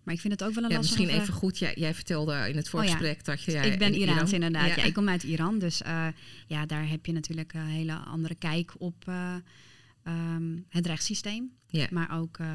Maar 0.03 0.15
ik 0.15 0.21
vind 0.21 0.33
het 0.33 0.43
ook 0.43 0.53
wel 0.53 0.63
een 0.63 0.69
ja, 0.69 0.77
Misschien 0.77 1.09
even 1.09 1.33
goed, 1.33 1.59
jij, 1.59 1.73
jij, 1.75 1.93
vertelde 1.93 2.49
in 2.49 2.55
het 2.55 2.69
voorgesprek 2.69 3.17
oh 3.17 3.23
dat 3.23 3.43
je... 3.43 3.51
Ja, 3.51 3.61
ik 3.61 3.79
ben 3.79 3.93
Iraans 3.93 4.33
inderdaad, 4.33 4.75
ja. 4.75 4.83
Ik 4.83 4.93
kom 4.93 5.09
uit 5.09 5.23
Iran, 5.23 5.59
dus 5.59 5.81
uh, 5.81 6.07
ja, 6.47 6.65
daar 6.65 6.89
heb 6.89 7.05
je 7.05 7.11
natuurlijk 7.11 7.53
een 7.53 7.65
hele 7.65 7.93
andere 7.93 8.35
kijk 8.35 8.73
op 8.77 9.05
um, 10.07 10.65
het 10.69 10.85
rechtssysteem. 10.85 11.51
Maar 11.89 12.19
ook... 12.19 12.37
Uh, 12.37 12.47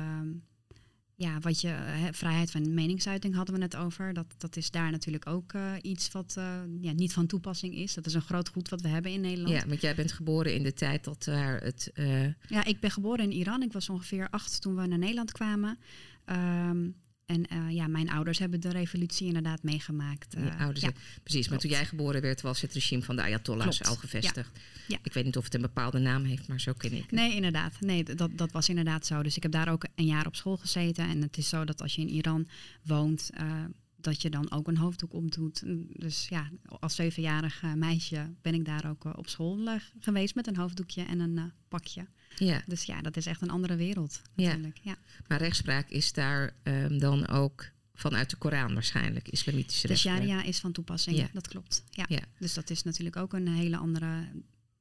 ja, 1.14 1.38
wat 1.38 1.60
je, 1.60 1.74
vrijheid 2.10 2.50
van 2.50 2.74
meningsuiting 2.74 3.34
hadden 3.34 3.54
we 3.54 3.60
net 3.60 3.76
over. 3.76 4.12
Dat, 4.12 4.34
dat 4.38 4.56
is 4.56 4.70
daar 4.70 4.90
natuurlijk 4.90 5.26
ook 5.26 5.52
uh, 5.52 5.72
iets 5.82 6.12
wat 6.12 6.34
uh, 6.38 6.44
ja, 6.80 6.92
niet 6.92 7.12
van 7.12 7.26
toepassing 7.26 7.74
is. 7.74 7.94
Dat 7.94 8.06
is 8.06 8.14
een 8.14 8.22
groot 8.22 8.48
goed 8.48 8.68
wat 8.68 8.80
we 8.80 8.88
hebben 8.88 9.12
in 9.12 9.20
Nederland. 9.20 9.62
Ja, 9.62 9.68
want 9.68 9.80
jij 9.80 9.94
bent 9.94 10.12
geboren 10.12 10.54
in 10.54 10.62
de 10.62 10.72
tijd 10.72 11.04
dat 11.04 11.24
daar 11.24 11.60
het. 11.60 11.90
Uh... 11.94 12.24
Ja, 12.48 12.64
ik 12.64 12.80
ben 12.80 12.90
geboren 12.90 13.24
in 13.24 13.32
Iran. 13.32 13.62
Ik 13.62 13.72
was 13.72 13.88
ongeveer 13.88 14.28
acht 14.30 14.60
toen 14.60 14.76
we 14.76 14.86
naar 14.86 14.98
Nederland 14.98 15.32
kwamen. 15.32 15.78
Um, 16.26 16.94
en 17.26 17.46
uh, 17.52 17.70
ja, 17.74 17.86
mijn 17.86 18.10
ouders 18.10 18.38
hebben 18.38 18.60
de 18.60 18.70
revolutie 18.70 19.26
inderdaad 19.26 19.62
meegemaakt. 19.62 20.36
Uh, 20.36 20.60
ouders, 20.60 20.84
ja, 20.84 20.92
precies. 21.22 21.48
Maar 21.48 21.58
toen 21.58 21.70
jij 21.70 21.86
geboren 21.86 22.20
werd, 22.20 22.40
was 22.40 22.60
het 22.60 22.72
regime 22.72 23.02
van 23.02 23.16
de 23.16 23.22
Ayatollahs 23.22 23.82
al 23.82 23.96
gevestigd. 23.96 24.50
Ja. 24.88 24.98
Ik 25.02 25.12
weet 25.12 25.24
niet 25.24 25.36
of 25.36 25.44
het 25.44 25.54
een 25.54 25.60
bepaalde 25.60 25.98
naam 25.98 26.24
heeft, 26.24 26.48
maar 26.48 26.60
zo 26.60 26.72
ken 26.72 26.92
ik. 26.92 27.10
Nee, 27.10 27.34
inderdaad. 27.34 27.80
Nee, 27.80 28.04
dat, 28.04 28.30
dat 28.38 28.52
was 28.52 28.68
inderdaad 28.68 29.06
zo. 29.06 29.22
Dus 29.22 29.36
ik 29.36 29.42
heb 29.42 29.52
daar 29.52 29.68
ook 29.68 29.86
een 29.94 30.06
jaar 30.06 30.26
op 30.26 30.36
school 30.36 30.56
gezeten. 30.56 31.08
En 31.08 31.22
het 31.22 31.36
is 31.36 31.48
zo 31.48 31.64
dat 31.64 31.82
als 31.82 31.94
je 31.94 32.00
in 32.00 32.10
Iran 32.10 32.48
woont, 32.82 33.30
uh, 33.40 33.64
dat 33.96 34.22
je 34.22 34.30
dan 34.30 34.50
ook 34.50 34.68
een 34.68 34.76
hoofddoek 34.76 35.12
omdoet. 35.12 35.62
Dus 35.92 36.28
ja, 36.28 36.50
als 36.64 36.94
zevenjarig 36.94 37.62
meisje 37.74 38.30
ben 38.42 38.54
ik 38.54 38.64
daar 38.64 38.88
ook 38.88 39.04
op 39.16 39.28
school 39.28 39.68
geweest 40.00 40.34
met 40.34 40.46
een 40.46 40.56
hoofddoekje 40.56 41.02
en 41.02 41.20
een 41.20 41.52
pakje. 41.68 42.06
Ja. 42.36 42.62
Dus 42.66 42.84
ja, 42.84 43.00
dat 43.00 43.16
is 43.16 43.26
echt 43.26 43.42
een 43.42 43.50
andere 43.50 43.76
wereld 43.76 44.22
natuurlijk. 44.34 44.78
Ja. 44.82 44.96
Maar 45.28 45.38
rechtspraak 45.38 45.88
is 45.88 46.12
daar 46.12 46.54
um, 46.62 46.98
dan 46.98 47.28
ook 47.28 47.70
vanuit 47.94 48.30
de 48.30 48.36
Koran 48.36 48.74
waarschijnlijk, 48.74 49.28
islamitische 49.28 49.82
de 49.82 49.88
rechtspraak. 49.88 50.20
De 50.20 50.26
sharia 50.26 50.42
is 50.42 50.58
van 50.58 50.72
toepassing, 50.72 51.16
ja. 51.16 51.28
dat 51.32 51.48
klopt. 51.48 51.84
Ja. 51.90 52.04
ja. 52.08 52.22
Dus 52.38 52.54
dat 52.54 52.70
is 52.70 52.82
natuurlijk 52.82 53.16
ook 53.16 53.32
een 53.32 53.48
hele 53.48 53.76
andere 53.76 54.28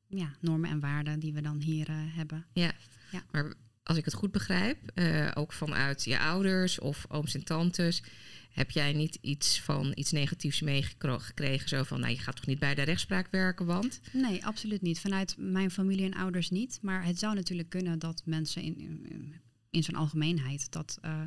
ja, 0.08 0.36
normen 0.40 0.70
en 0.70 0.80
waarden 0.80 1.20
die 1.20 1.34
we 1.34 1.42
dan 1.42 1.62
hier 1.62 1.90
uh, 1.90 1.96
hebben. 1.98 2.46
Ja. 2.54 2.72
ja, 3.12 3.24
maar 3.32 3.54
als 3.84 3.98
ik 3.98 4.06
het 4.06 4.14
goed 4.14 4.32
begrijp, 4.32 4.78
uh, 4.96 5.32
ook 5.34 5.54
vanuit 5.54 6.04
je 6.04 6.20
ouders 6.20 6.80
of 6.80 7.06
ooms 7.10 7.34
en 7.34 7.44
tantes, 7.44 8.04
heb 8.52 8.72
jij 8.72 8.94
niet 8.94 9.18
iets 9.22 9.62
van 9.62 9.92
iets 9.96 10.12
negatiefs 10.12 10.62
meegekregen? 10.62 11.70
Zo 11.70 11.84
van, 11.84 12.00
nou, 12.00 12.12
je 12.12 12.20
gaat 12.20 12.36
toch 12.36 12.46
niet 12.46 12.60
bij 12.60 12.76
de 12.76 12.82
rechtspraak 12.82 13.28
werken, 13.32 13.66
want? 13.66 14.02
Nee, 14.12 14.46
absoluut 14.46 14.82
niet. 14.82 15.00
Vanuit 15.00 15.36
mijn 15.38 15.72
familie 15.72 16.06
en 16.06 16.14
ouders 16.14 16.50
niet. 16.50 16.80
Maar 16.82 17.06
het 17.06 17.20
zou 17.20 17.36
natuurlijk 17.36 17.70
kunnen 17.70 18.00
dat 18.00 18.22
mensen 18.26 18.62
in, 18.62 18.80
in, 18.80 19.36
in 19.70 19.84
zijn 19.84 19.98
algemeenheid 19.98 20.72
dat, 20.72 21.00
uh, 21.06 21.22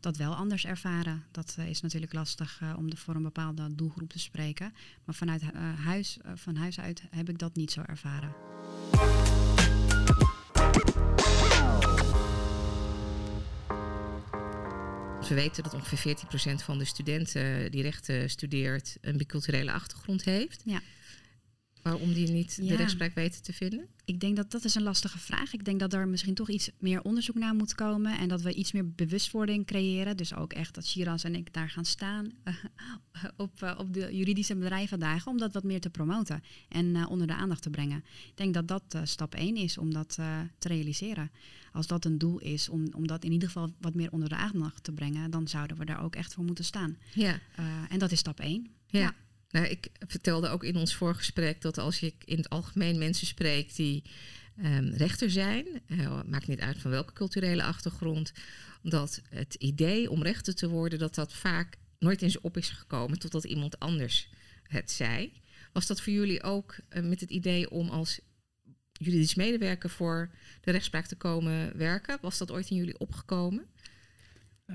dat 0.00 0.16
wel 0.16 0.34
anders 0.34 0.64
ervaren. 0.64 1.24
Dat 1.30 1.56
uh, 1.58 1.68
is 1.68 1.80
natuurlijk 1.80 2.12
lastig 2.12 2.62
om 2.76 2.90
de, 2.90 2.96
voor 2.96 3.14
een 3.14 3.22
bepaalde 3.22 3.74
doelgroep 3.74 4.10
te 4.10 4.18
spreken. 4.18 4.72
Maar 5.04 5.14
vanuit 5.14 5.42
huis, 5.84 6.18
van 6.34 6.56
huis 6.56 6.80
uit 6.80 7.02
heb 7.10 7.28
ik 7.28 7.38
dat 7.38 7.54
niet 7.54 7.70
zo 7.70 7.82
ervaren. 7.86 8.34
We 15.28 15.34
weten 15.34 15.62
dat 15.62 15.74
ongeveer 15.74 16.16
14% 16.16 16.64
van 16.64 16.78
de 16.78 16.84
studenten 16.84 17.70
die 17.70 17.82
rechten 17.82 18.30
studeert 18.30 18.96
een 19.00 19.16
biculturele 19.16 19.72
achtergrond 19.72 20.24
heeft. 20.24 20.62
Ja. 20.64 20.80
Waarom 21.90 22.12
die 22.12 22.30
niet 22.30 22.68
de 22.68 22.76
rechtspraak 22.76 23.14
weten 23.14 23.42
te 23.42 23.52
vinden? 23.52 23.86
Ik 24.04 24.20
denk 24.20 24.36
dat 24.36 24.50
dat 24.50 24.64
is 24.64 24.74
een 24.74 24.82
lastige 24.82 25.18
vraag. 25.18 25.52
Ik 25.52 25.64
denk 25.64 25.80
dat 25.80 25.92
er 25.92 26.08
misschien 26.08 26.34
toch 26.34 26.48
iets 26.48 26.70
meer 26.78 27.02
onderzoek 27.02 27.34
naar 27.34 27.54
moet 27.54 27.74
komen. 27.74 28.18
En 28.18 28.28
dat 28.28 28.42
we 28.42 28.54
iets 28.54 28.72
meer 28.72 28.90
bewustwording 28.90 29.66
creëren. 29.66 30.16
Dus 30.16 30.34
ook 30.34 30.52
echt 30.52 30.74
dat 30.74 30.86
Shiraz 30.86 31.24
en 31.24 31.34
ik 31.34 31.52
daar 31.52 31.70
gaan 31.70 31.84
staan 31.84 32.32
uh, 32.44 32.54
op, 33.36 33.62
uh, 33.62 33.74
op 33.78 33.94
de 33.94 34.16
juridische 34.16 34.56
bedrijvendagen. 34.56 35.30
Om 35.30 35.38
dat 35.38 35.52
wat 35.52 35.64
meer 35.64 35.80
te 35.80 35.90
promoten 35.90 36.42
en 36.68 36.86
uh, 36.86 37.10
onder 37.10 37.26
de 37.26 37.34
aandacht 37.34 37.62
te 37.62 37.70
brengen. 37.70 38.04
Ik 38.26 38.36
denk 38.36 38.54
dat 38.54 38.68
dat 38.68 38.96
stap 39.02 39.34
één 39.34 39.56
is 39.56 39.78
om 39.78 39.92
dat 39.92 40.14
te 40.58 40.68
realiseren. 40.68 41.30
Als 41.72 41.86
dat 41.86 42.04
een 42.04 42.18
doel 42.18 42.38
is 42.38 42.68
om, 42.68 42.88
om 42.96 43.06
dat 43.06 43.24
in 43.24 43.32
ieder 43.32 43.48
geval 43.48 43.74
wat 43.80 43.94
meer 43.94 44.12
onder 44.12 44.28
de 44.28 44.36
aandacht 44.36 44.84
te 44.84 44.92
brengen. 44.92 45.30
Dan 45.30 45.48
zouden 45.48 45.76
we 45.76 45.84
daar 45.84 46.02
ook 46.02 46.16
echt 46.16 46.34
voor 46.34 46.44
moeten 46.44 46.64
staan. 46.64 46.96
Ja. 47.14 47.40
en 47.88 47.98
dat 47.98 48.12
is 48.12 48.18
stap 48.18 48.40
één. 48.40 48.66
ja. 48.86 49.00
ja. 49.00 49.14
Nou, 49.50 49.66
ik 49.66 49.88
vertelde 50.06 50.48
ook 50.48 50.64
in 50.64 50.76
ons 50.76 50.94
voorgesprek 50.94 51.60
dat 51.60 51.78
als 51.78 52.00
je 52.00 52.12
in 52.24 52.36
het 52.36 52.48
algemeen 52.48 52.98
mensen 52.98 53.26
spreekt 53.26 53.76
die 53.76 54.02
um, 54.64 54.88
rechter 54.88 55.30
zijn, 55.30 55.66
uh, 55.86 56.22
maakt 56.26 56.46
niet 56.46 56.60
uit 56.60 56.78
van 56.78 56.90
welke 56.90 57.12
culturele 57.12 57.62
achtergrond, 57.62 58.32
dat 58.82 59.22
het 59.28 59.54
idee 59.54 60.10
om 60.10 60.22
rechter 60.22 60.54
te 60.54 60.68
worden, 60.68 60.98
dat 60.98 61.14
dat 61.14 61.32
vaak 61.32 61.76
nooit 61.98 62.20
ze 62.30 62.42
op 62.42 62.56
is 62.56 62.68
gekomen 62.68 63.18
totdat 63.18 63.44
iemand 63.44 63.78
anders 63.78 64.28
het 64.62 64.90
zei. 64.90 65.32
Was 65.72 65.86
dat 65.86 66.00
voor 66.00 66.12
jullie 66.12 66.42
ook 66.42 66.76
uh, 66.90 67.02
met 67.02 67.20
het 67.20 67.30
idee 67.30 67.70
om 67.70 67.88
als 67.88 68.20
juridisch 68.92 69.34
medewerker 69.34 69.90
voor 69.90 70.30
de 70.60 70.70
rechtspraak 70.70 71.06
te 71.06 71.16
komen 71.16 71.76
werken? 71.76 72.18
Was 72.20 72.38
dat 72.38 72.50
ooit 72.50 72.70
in 72.70 72.76
jullie 72.76 72.98
opgekomen? 72.98 73.66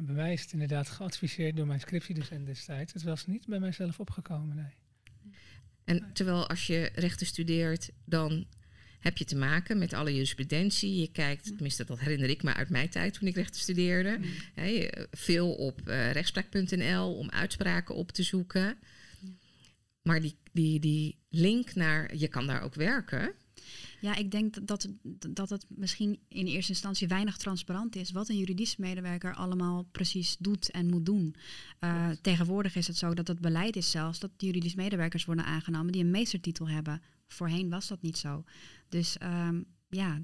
Bij 0.02 0.16
mij 0.16 0.34
is 0.34 0.42
het 0.42 0.52
inderdaad 0.52 0.90
geadviseerd 0.90 1.56
door 1.56 1.68
mijn 1.68 1.80
scriptiedocent 1.80 2.46
destijds. 2.46 2.94
Het 2.94 3.04
was 3.04 3.28
niet 3.28 3.46
bij 3.46 3.60
mijzelf 3.60 4.00
opgekomen, 4.00 4.56
nee. 4.56 4.74
En 5.84 6.14
terwijl 6.14 6.50
als 6.50 6.68
je 6.68 6.90
rechten 6.96 7.26
studeert, 7.26 7.90
dan 8.06 8.46
heb 9.00 9.18
je 9.18 9.26
te 9.26 9.36
maken 9.36 9.78
met 9.78 9.94
alle 9.94 10.14
jurisprudentie. 10.14 11.00
Je 11.00 11.12
kijkt, 11.12 11.46
tenminste 11.46 11.86
dat 11.86 12.00
herinner 12.00 12.30
ik 12.30 12.44
me 12.44 12.54
uit 12.54 12.70
mijn 12.70 12.90
tijd 12.90 13.14
toen 13.14 13.28
ik 13.28 13.36
rechten 13.36 13.62
studeerde, 13.62 14.18
mm. 14.18 15.08
veel 15.12 15.54
op 15.54 15.82
uh, 15.86 16.12
rechtspraak.nl 16.12 17.16
om 17.16 17.30
uitspraken 17.30 17.96
op 17.96 18.12
te 18.12 18.24
zoeken. 18.24 18.78
Maar 20.02 20.22
die, 20.22 20.36
die, 20.52 20.80
die 20.80 21.18
link 21.30 21.76
naar 21.76 22.16
je 22.16 22.28
kan 22.28 22.48
daar 22.48 22.62
ook 22.62 22.76
werken, 22.76 23.34
ja, 24.02 24.16
ik 24.16 24.32
denk 24.32 24.68
dat, 24.68 24.88
dat 25.30 25.50
het 25.50 25.66
misschien 25.68 26.20
in 26.28 26.46
eerste 26.46 26.72
instantie 26.72 27.08
weinig 27.08 27.38
transparant 27.38 27.96
is 27.96 28.12
wat 28.12 28.30
een 28.30 28.38
juridisch 28.38 28.76
medewerker 28.76 29.36
allemaal 29.36 29.84
precies 29.92 30.36
doet 30.40 30.72
en 30.72 30.90
moet 30.90 31.06
doen. 31.06 31.36
Uh, 31.80 32.10
tegenwoordig 32.22 32.76
is 32.76 32.88
het 32.88 32.98
zo 32.98 33.14
dat 33.14 33.28
het 33.28 33.40
beleid 33.40 33.76
is 33.76 33.92
zelfs 33.92 34.20
dat 34.20 34.32
juridisch 34.38 34.76
medewerkers 34.76 35.26
worden 35.26 35.46
aangenomen 35.46 35.92
die 35.92 36.04
een 36.04 36.12
meestertitel 36.12 36.70
hebben. 36.70 37.02
Voorheen 37.28 37.70
was 37.70 37.88
dat 37.88 38.02
niet 38.02 38.18
zo. 38.18 38.44
Dus 38.90 39.18
um, 39.24 39.66
ja, 39.90 40.22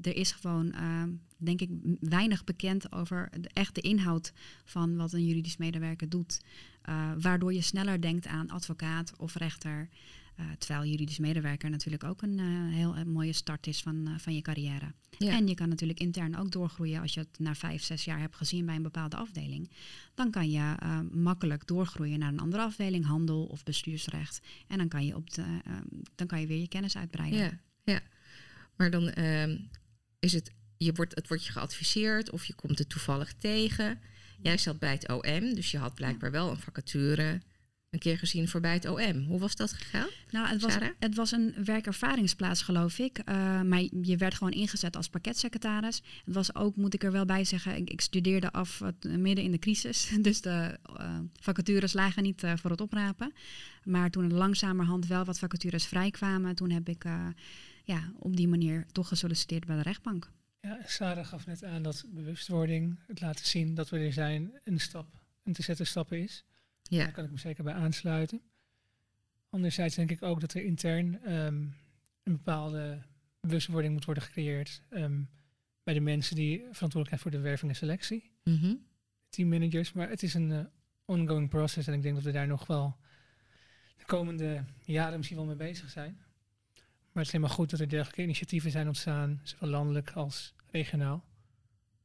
er 0.00 0.16
is 0.16 0.32
gewoon, 0.32 0.66
uh, 0.66 1.02
denk 1.36 1.60
ik, 1.60 1.70
weinig 2.00 2.44
bekend 2.44 2.92
over 2.92 3.30
de 3.40 3.48
echte 3.48 3.80
inhoud 3.80 4.32
van 4.64 4.96
wat 4.96 5.12
een 5.12 5.26
juridisch 5.26 5.56
medewerker 5.56 6.08
doet. 6.08 6.40
Uh, 6.88 7.12
waardoor 7.18 7.52
je 7.52 7.60
sneller 7.60 8.00
denkt 8.00 8.26
aan 8.26 8.50
advocaat 8.50 9.12
of 9.16 9.34
rechter. 9.34 9.88
Uh, 10.40 10.46
terwijl 10.58 10.90
juridisch 10.90 11.18
medewerker 11.18 11.70
natuurlijk 11.70 12.04
ook 12.04 12.22
een 12.22 12.38
uh, 12.38 12.74
heel 12.74 12.96
een 12.96 13.10
mooie 13.10 13.32
start 13.32 13.66
is 13.66 13.80
van, 13.80 14.08
uh, 14.08 14.18
van 14.18 14.34
je 14.34 14.42
carrière. 14.42 14.92
En 15.18 15.46
je 15.46 15.54
kan 15.54 15.68
natuurlijk 15.68 16.00
intern 16.00 16.36
ook 16.36 16.50
doorgroeien 16.50 17.00
als 17.00 17.14
je 17.14 17.20
het 17.20 17.38
na 17.38 17.54
vijf, 17.54 17.82
zes 17.82 18.04
jaar 18.04 18.20
hebt 18.20 18.36
gezien 18.36 18.66
bij 18.66 18.74
een 18.74 18.82
bepaalde 18.82 19.16
afdeling. 19.16 19.70
Dan 20.14 20.30
kan 20.30 20.50
je 20.50 20.74
makkelijk 21.12 21.66
doorgroeien 21.66 22.18
naar 22.18 22.32
een 22.32 22.40
andere 22.40 22.62
afdeling, 22.62 23.04
handel 23.04 23.44
of 23.44 23.62
bestuursrecht. 23.62 24.40
En 24.68 24.78
dan 24.78 24.88
kan 24.88 25.06
je, 25.06 25.16
op 25.16 25.34
de, 25.34 25.44
dan 26.14 26.26
kan 26.26 26.40
je 26.40 26.46
weer 26.46 26.60
je 26.60 26.68
kennis 26.68 26.96
uitbreiden. 26.96 27.38
Ja, 27.38 27.60
ja. 27.84 28.00
maar 28.76 28.90
dan 28.90 29.08
ehm, 29.08 29.56
is 30.18 30.32
het, 30.32 30.52
je 30.76 30.92
wordt, 30.92 31.14
het 31.14 31.28
wordt 31.28 31.44
je 31.44 31.52
geadviseerd 31.52 32.30
of 32.30 32.44
je 32.44 32.54
komt 32.54 32.78
het 32.78 32.88
toevallig 32.88 33.32
tegen. 33.32 34.00
Jij 34.40 34.58
zat 34.58 34.78
bij 34.78 34.92
het 34.92 35.08
OM, 35.08 35.54
dus 35.54 35.70
je 35.70 35.78
had 35.78 35.94
blijkbaar 35.94 36.30
wel 36.30 36.50
een 36.50 36.58
vacature 36.58 37.40
een 37.94 38.00
keer 38.00 38.18
gezien 38.18 38.48
voorbij 38.48 38.72
het 38.72 38.88
OM. 38.88 39.24
Hoe 39.24 39.38
was 39.38 39.56
dat 39.56 39.72
gegaan? 39.72 40.08
Nou, 40.30 40.48
het 40.48 40.62
was, 40.62 40.78
het 40.98 41.14
was 41.14 41.32
een 41.32 41.54
werkervaringsplaats, 41.64 42.62
geloof 42.62 42.98
ik. 42.98 43.18
Uh, 43.18 43.62
maar 43.62 43.82
je 44.02 44.16
werd 44.16 44.34
gewoon 44.34 44.52
ingezet 44.52 44.96
als 44.96 45.08
pakketsecretaris. 45.08 46.02
Het 46.24 46.34
was 46.34 46.54
ook, 46.54 46.76
moet 46.76 46.94
ik 46.94 47.04
er 47.04 47.12
wel 47.12 47.24
bij 47.24 47.44
zeggen, 47.44 47.76
ik, 47.76 47.90
ik 47.90 48.00
studeerde 48.00 48.52
af 48.52 48.82
midden 49.00 49.44
in 49.44 49.50
de 49.50 49.58
crisis. 49.58 50.10
Dus 50.24 50.40
de 50.40 50.78
uh, 51.00 51.18
vacatures 51.40 51.92
lagen 51.92 52.22
niet 52.22 52.42
uh, 52.42 52.52
voor 52.56 52.70
het 52.70 52.80
oprapen. 52.80 53.32
Maar 53.84 54.10
toen 54.10 54.24
er 54.24 54.36
langzamerhand 54.36 55.06
wel 55.06 55.24
wat 55.24 55.38
vacatures 55.38 55.86
vrijkwamen, 55.86 56.54
toen 56.54 56.70
heb 56.70 56.88
ik 56.88 57.04
ja, 57.84 58.12
op 58.18 58.36
die 58.36 58.48
manier 58.48 58.86
toch 58.92 59.08
gesolliciteerd 59.08 59.66
bij 59.66 59.76
de 59.76 59.82
rechtbank. 59.82 60.30
Ja, 60.60 60.78
Sarah 60.86 61.26
gaf 61.26 61.46
net 61.46 61.64
aan 61.64 61.82
dat 61.82 62.04
bewustwording, 62.08 62.98
het 63.06 63.20
laten 63.20 63.46
zien 63.46 63.74
dat 63.74 63.88
we 63.88 63.98
er 63.98 64.12
zijn, 64.12 64.60
een 64.64 64.80
stap, 64.80 65.06
een 65.42 65.52
te 65.52 65.62
zetten 65.62 65.86
stappen 65.86 66.22
is. 66.22 66.44
Ja. 66.88 67.04
Daar 67.04 67.12
kan 67.12 67.24
ik 67.24 67.30
me 67.30 67.38
zeker 67.38 67.64
bij 67.64 67.72
aansluiten. 67.74 68.40
Anderzijds 69.50 69.94
denk 69.94 70.10
ik 70.10 70.22
ook 70.22 70.40
dat 70.40 70.54
er 70.54 70.64
intern 70.64 71.22
ehm, 71.22 71.54
een 72.22 72.32
bepaalde 72.32 73.02
bewustwording 73.40 73.92
moet 73.92 74.04
worden 74.04 74.22
gecreëerd 74.22 74.82
ehm, 74.90 75.22
bij 75.82 75.94
de 75.94 76.00
mensen 76.00 76.36
die 76.36 76.58
verantwoordelijk 76.58 77.08
zijn 77.08 77.20
voor 77.20 77.30
de 77.30 77.38
werving 77.38 77.70
en 77.70 77.76
selectie, 77.76 78.30
Mhm. 78.44 78.74
teammanagers. 79.28 79.92
Maar 79.92 80.08
het 80.08 80.22
is 80.22 80.34
een 80.34 80.52
eh, 80.52 80.64
ongoing 81.04 81.48
process 81.48 81.86
en 81.86 81.94
ik 81.94 82.02
denk 82.02 82.14
dat 82.14 82.24
we 82.24 82.30
daar 82.32 82.46
nog 82.46 82.66
wel 82.66 82.96
de 83.96 84.04
komende 84.04 84.64
jaren 84.84 85.16
misschien 85.16 85.38
wel 85.38 85.46
mee 85.46 85.56
bezig 85.56 85.90
zijn. 85.90 86.16
Maar 87.12 87.22
het 87.22 87.26
is 87.26 87.32
helemaal 87.32 87.56
goed 87.56 87.70
dat 87.70 87.80
er 87.80 87.88
dergelijke 87.88 88.22
initiatieven 88.22 88.70
zijn 88.70 88.86
ontstaan, 88.86 89.40
zowel 89.42 89.68
landelijk 89.70 90.10
als 90.10 90.54
regionaal. 90.70 91.24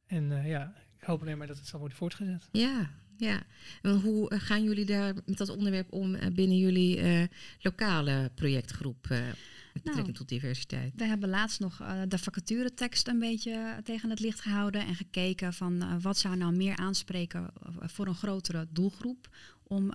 En 0.06 0.32
eh, 0.32 0.48
ja, 0.48 0.74
ik 0.98 1.04
hoop 1.04 1.20
alleen 1.20 1.38
maar 1.38 1.46
dat 1.46 1.56
het 1.58 1.66
zal 1.66 1.78
worden 1.78 1.98
voortgezet. 1.98 2.48
Ja, 2.52 2.90
ja. 3.20 3.42
En 3.82 4.00
hoe 4.00 4.30
eh, 4.30 4.40
gaan 4.40 4.62
jullie 4.62 4.84
daar 4.84 5.14
met 5.26 5.38
dat 5.38 5.48
onderwerp 5.48 5.92
om 5.92 6.14
eh, 6.14 6.30
binnen 6.32 6.58
jullie 6.58 7.00
eh, 7.00 7.22
lokale 7.60 8.30
projectgroep 8.34 9.08
met 9.08 9.82
betrekking 9.82 10.16
tot 10.16 10.28
diversiteit? 10.28 10.92
We 10.96 11.04
hebben 11.04 11.28
laatst 11.28 11.60
nog 11.60 11.80
eh, 11.80 12.00
de 12.08 12.18
vacaturetekst 12.18 13.08
een 13.08 13.18
beetje 13.18 13.80
tegen 13.84 14.10
het 14.10 14.20
licht 14.20 14.40
gehouden 14.40 14.86
en 14.86 14.94
gekeken 14.94 15.52
van 15.52 16.00
wat 16.00 16.18
zou 16.18 16.36
nou 16.36 16.56
meer 16.56 16.76
aanspreken 16.76 17.50
voor 17.80 18.06
een 18.06 18.14
grotere 18.14 18.66
doelgroep 18.70 19.28
om 19.62 19.92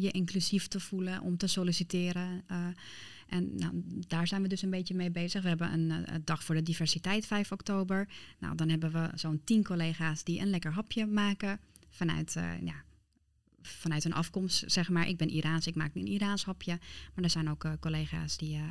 je 0.00 0.10
inclusief 0.10 0.68
te 0.68 0.80
voelen, 0.80 1.20
om 1.20 1.36
te 1.36 1.46
solliciteren. 1.46 2.44
en 3.28 3.56
nou, 3.56 3.82
daar 4.06 4.26
zijn 4.26 4.42
we 4.42 4.48
dus 4.48 4.62
een 4.62 4.70
beetje 4.70 4.94
mee 4.94 5.10
bezig. 5.10 5.42
We 5.42 5.48
hebben 5.48 5.72
een 5.72 6.22
dag 6.24 6.44
voor 6.44 6.54
de 6.54 6.62
diversiteit 6.62 7.26
5 7.26 7.52
oktober. 7.52 8.08
Nou, 8.38 8.54
dan 8.54 8.68
hebben 8.68 8.92
we 8.92 9.10
zo'n 9.14 9.40
tien 9.44 9.64
collega's 9.64 10.24
die 10.24 10.40
een 10.40 10.50
lekker 10.50 10.72
hapje 10.72 11.06
maken 11.06 11.60
vanuit 11.90 12.36
eh, 12.36 12.60
ja, 12.62 12.84
vanuit 13.62 14.04
een 14.04 14.12
afkomst, 14.12 14.64
zeg 14.66 14.88
maar. 14.88 15.08
Ik 15.08 15.16
ben 15.16 15.28
Iraans, 15.28 15.66
ik 15.66 15.74
maak 15.74 15.94
een 15.94 16.06
Iraans 16.06 16.44
hapje. 16.44 16.78
Maar 17.14 17.24
er 17.24 17.30
zijn 17.30 17.50
ook 17.50 17.64
eh, 17.64 17.72
collega's 17.80 18.36
die 18.36 18.56
eh, 18.56 18.62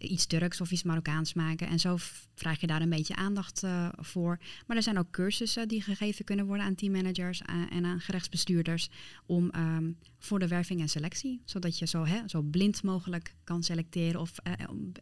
iets 0.00 0.26
Turks 0.26 0.60
of 0.60 0.70
iets 0.70 0.82
Marokkaans 0.82 1.34
maken. 1.34 1.66
En 1.68 1.80
zo 1.80 1.96
vraag 2.34 2.60
je 2.60 2.66
daar 2.66 2.82
een 2.82 2.88
beetje 2.90 3.16
aandacht 3.16 3.62
eh, 3.62 3.88
voor. 3.96 4.38
Maar 4.66 4.76
er 4.76 4.82
zijn 4.82 4.98
ook 4.98 5.10
cursussen 5.10 5.68
die 5.68 5.82
gegeven 5.82 6.24
kunnen 6.24 6.46
worden 6.46 6.64
aan 6.66 6.74
teammanagers 6.74 7.42
eh, 7.42 7.54
en 7.70 7.84
aan 7.84 8.00
gerechtsbestuurders. 8.00 8.88
Om 9.26 9.50
ehm, 9.50 9.90
voor 10.18 10.38
de 10.38 10.48
werving 10.48 10.80
en 10.80 10.88
selectie. 10.88 11.42
Zodat 11.44 11.78
je 11.78 11.86
zo, 11.86 12.04
hè, 12.04 12.20
zo 12.28 12.42
blind 12.42 12.82
mogelijk 12.82 13.34
kan 13.44 13.62
selecteren 13.62 14.20
of 14.20 14.38
eh, 14.38 14.52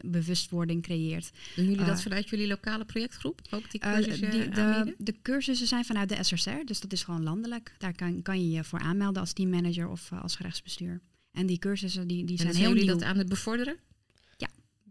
bewustwording 0.06 0.82
creëert. 0.82 1.30
Doen 1.56 1.64
jullie 1.68 1.84
dat 1.84 2.02
vanuit 2.02 2.28
jullie 2.28 2.46
lokale 2.46 2.84
projectgroep? 2.84 3.40
Ook 3.50 3.70
die 3.70 3.80
cursussen 3.80 4.30
die- 4.30 4.94
de, 4.98 5.14
cursussen 5.22 5.66
zijn 5.66 5.84
vanuit 5.84 6.08
de 6.08 6.22
SRCR, 6.24 6.64
dus 6.64 6.80
dat 6.80 6.92
is 6.92 7.02
gewoon 7.02 7.22
landelijk. 7.22 7.74
Daar 7.78 7.94
kan, 7.94 8.22
kan 8.22 8.40
je 8.40 8.50
je 8.50 8.64
voor 8.64 8.78
aanmelden 8.78 9.20
als 9.20 9.32
teammanager 9.32 9.88
of 9.88 10.12
als 10.12 10.36
gerechtsbestuur. 10.36 11.00
En 11.32 11.46
die 11.46 11.58
cursussen 11.58 12.06
die, 12.08 12.24
die 12.24 12.36
En 12.36 12.42
zijn 12.42 12.52
zijn 12.52 12.64
heel 12.64 12.72
jullie 12.74 12.88
nieuw. 12.90 12.98
dat 12.98 13.08
aan 13.08 13.18
het 13.18 13.28
bevorderen? 13.28 13.76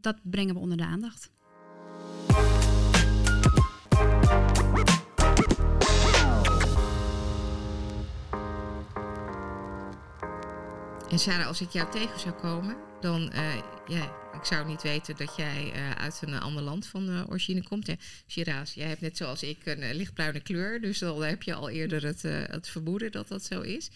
Dat 0.02 0.18
brengen 0.24 0.54
we 0.54 0.60
onder 0.60 0.78
de 0.78 0.86
aandacht. 0.86 1.32
En 11.10 11.20
Sarah, 11.20 11.48
als 11.48 11.62
ik 11.62 11.70
jou 11.70 11.92
tegen 11.92 12.20
zou 12.20 12.36
komen, 12.36 12.76
dan 13.02 13.32
eh, 13.32 13.56
ja, 13.88 14.04
ik 14.34 14.44
zou 14.44 14.68
niet 14.68 14.82
weten 14.82 15.16
dat 15.16 15.36
jij 15.36 15.72
eh, 15.74 15.92
uit 15.92 16.22
een 16.22 16.40
ander 16.40 16.64
land 16.64 16.88
van 16.88 17.10
eh, 17.10 17.30
origine 17.30 17.64
komt. 17.64 17.88
Hè. 17.88 17.94
Jij 18.26 18.88
hebt 18.88 19.02
net 19.02 19.18
zoals 19.18 19.44
ik 19.44 19.66
een 19.66 19.94
lichtbruine 19.94 20.40
kleur, 20.40 20.82
dus 20.82 21.00
dan 21.00 21.24
heb 21.24 21.44
je 21.44 21.54
al 21.54 21.70
eerder 21.70 22.06
het, 22.06 22.22
het 22.22 22.70
vermoeden 22.70 23.12
dat 23.12 23.28
dat 23.28 23.44
zo 23.44 23.62
is. 23.62 23.90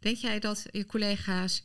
Denk 0.00 0.16
jij 0.16 0.38
dat 0.38 0.66
je 0.70 0.86
collega's 0.86 1.62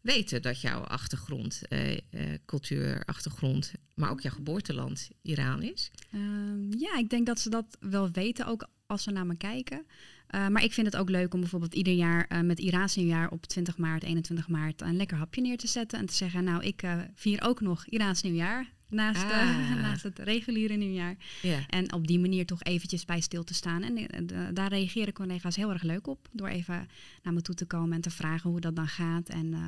weten 0.00 0.42
dat 0.42 0.60
jouw 0.60 0.80
achtergrond, 0.80 1.60
eh, 1.68 1.92
eh, 1.92 2.00
cultuur, 2.46 3.02
achtergrond, 3.04 3.72
maar 3.94 4.10
ook 4.10 4.20
jouw 4.20 4.32
geboorteland 4.32 5.10
Iran 5.22 5.62
is? 5.62 5.90
Ehm, 6.12 6.78
ja, 6.78 6.96
ik 6.98 7.10
denk 7.10 7.26
dat 7.26 7.40
ze 7.40 7.50
dat 7.50 7.76
wel 7.80 8.10
weten, 8.10 8.46
ook 8.46 8.68
als 8.86 9.02
ze 9.02 9.10
naar 9.10 9.26
me 9.26 9.36
kijken. 9.36 9.86
Eh, 10.26 10.48
maar 10.48 10.64
ik 10.64 10.72
vind 10.72 10.86
het 10.86 10.96
ook 10.96 11.10
leuk 11.10 11.34
om 11.34 11.40
bijvoorbeeld 11.40 11.74
ieder 11.74 11.92
jaar 11.92 12.44
met 12.44 12.58
Iraans 12.58 12.96
nieuwjaar 12.96 13.30
op 13.30 13.46
20 13.46 13.78
maart, 13.78 14.02
21 14.02 14.48
maart 14.48 14.80
een 14.80 14.96
lekker 14.96 15.16
hapje 15.16 15.40
neer 15.40 15.58
te 15.58 15.66
zetten. 15.66 15.98
En 15.98 16.06
te 16.06 16.14
zeggen, 16.14 16.44
nou, 16.44 16.62
ik 16.64 16.82
vier 17.14 17.42
ook 17.42 17.60
nog 17.60 17.86
Iraans 17.86 18.22
nieuwjaar 18.22 18.72
naast, 18.90 19.22
eh, 19.22 19.30
Ah. 19.30 19.74
naast 19.82 20.02
het 20.02 20.18
reguliere 20.18 20.74
nieuwjaar. 20.74 21.16
Ja. 21.42 21.58
En 21.68 21.92
op 21.92 22.06
die 22.06 22.18
manier 22.18 22.46
toch 22.46 22.62
eventjes 22.62 23.04
bij 23.04 23.20
stil 23.20 23.44
te 23.44 23.54
staan. 23.54 23.82
En 23.82 23.96
eh, 23.96 24.20
de- 24.26 24.50
daar 24.52 24.68
reageren 24.68 25.12
collega's 25.12 25.56
heel 25.56 25.70
erg 25.70 25.82
leuk 25.82 26.06
op. 26.06 26.28
Door 26.32 26.48
even 26.48 26.88
naar 27.22 27.32
me 27.32 27.42
toe 27.42 27.54
te 27.54 27.66
komen 27.66 27.92
en 27.94 28.00
te 28.00 28.10
vragen 28.10 28.50
hoe 28.50 28.60
dat 28.60 28.76
dan 28.76 28.88
gaat. 28.88 29.28
En 29.28 29.52
eh, 29.54 29.60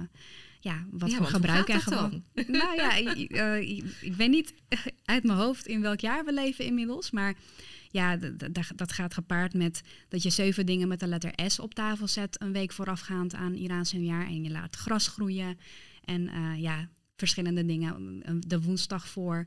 ja, 0.60 0.86
wat 0.90 1.10
Ja, 1.10 1.16
voor 1.16 1.26
gebruik 1.26 1.68
en 1.68 1.74
dat 1.74 1.82
gewoon. 1.82 2.22
Nou 2.60 2.76
ja, 2.76 2.94
ik, 2.94 3.82
ik, 4.00 4.14
weet 4.14 4.30
niet 4.30 4.54
uit 5.04 5.24
mijn 5.24 5.38
hoofd 5.38 5.66
in 5.66 5.80
welk 5.80 6.00
jaar 6.00 6.24
we 6.24 6.32
leven 6.32 6.64
inmiddels. 6.64 7.10
Maar 7.10 7.34
ja, 7.90 8.16
dat- 8.76 8.92
gaat 8.92 9.14
gepaard 9.14 9.54
met 9.54 9.82
dat 10.08 10.22
je 10.22 10.30
zeven 10.30 10.66
dingen 10.66 10.88
met 10.88 11.00
de 11.00 11.06
letter 11.06 11.32
S 11.46 11.58
op 11.58 11.74
tafel 11.74 12.08
zet. 12.08 12.40
Een 12.42 12.52
week 12.52 12.72
voorafgaand 12.72 13.34
aan 13.34 13.54
Iraans 13.54 13.92
nieuwjaar. 13.92 14.26
En 14.26 14.42
je 14.42 14.50
laat 14.50 14.76
gras 14.76 15.08
groeien. 15.08 15.58
En 16.04 16.30
ja, 16.60 16.88
verschillende 17.16 17.64
dingen. 17.64 18.22
De 18.46 18.62
woensdag 18.62 19.08
voor 19.08 19.46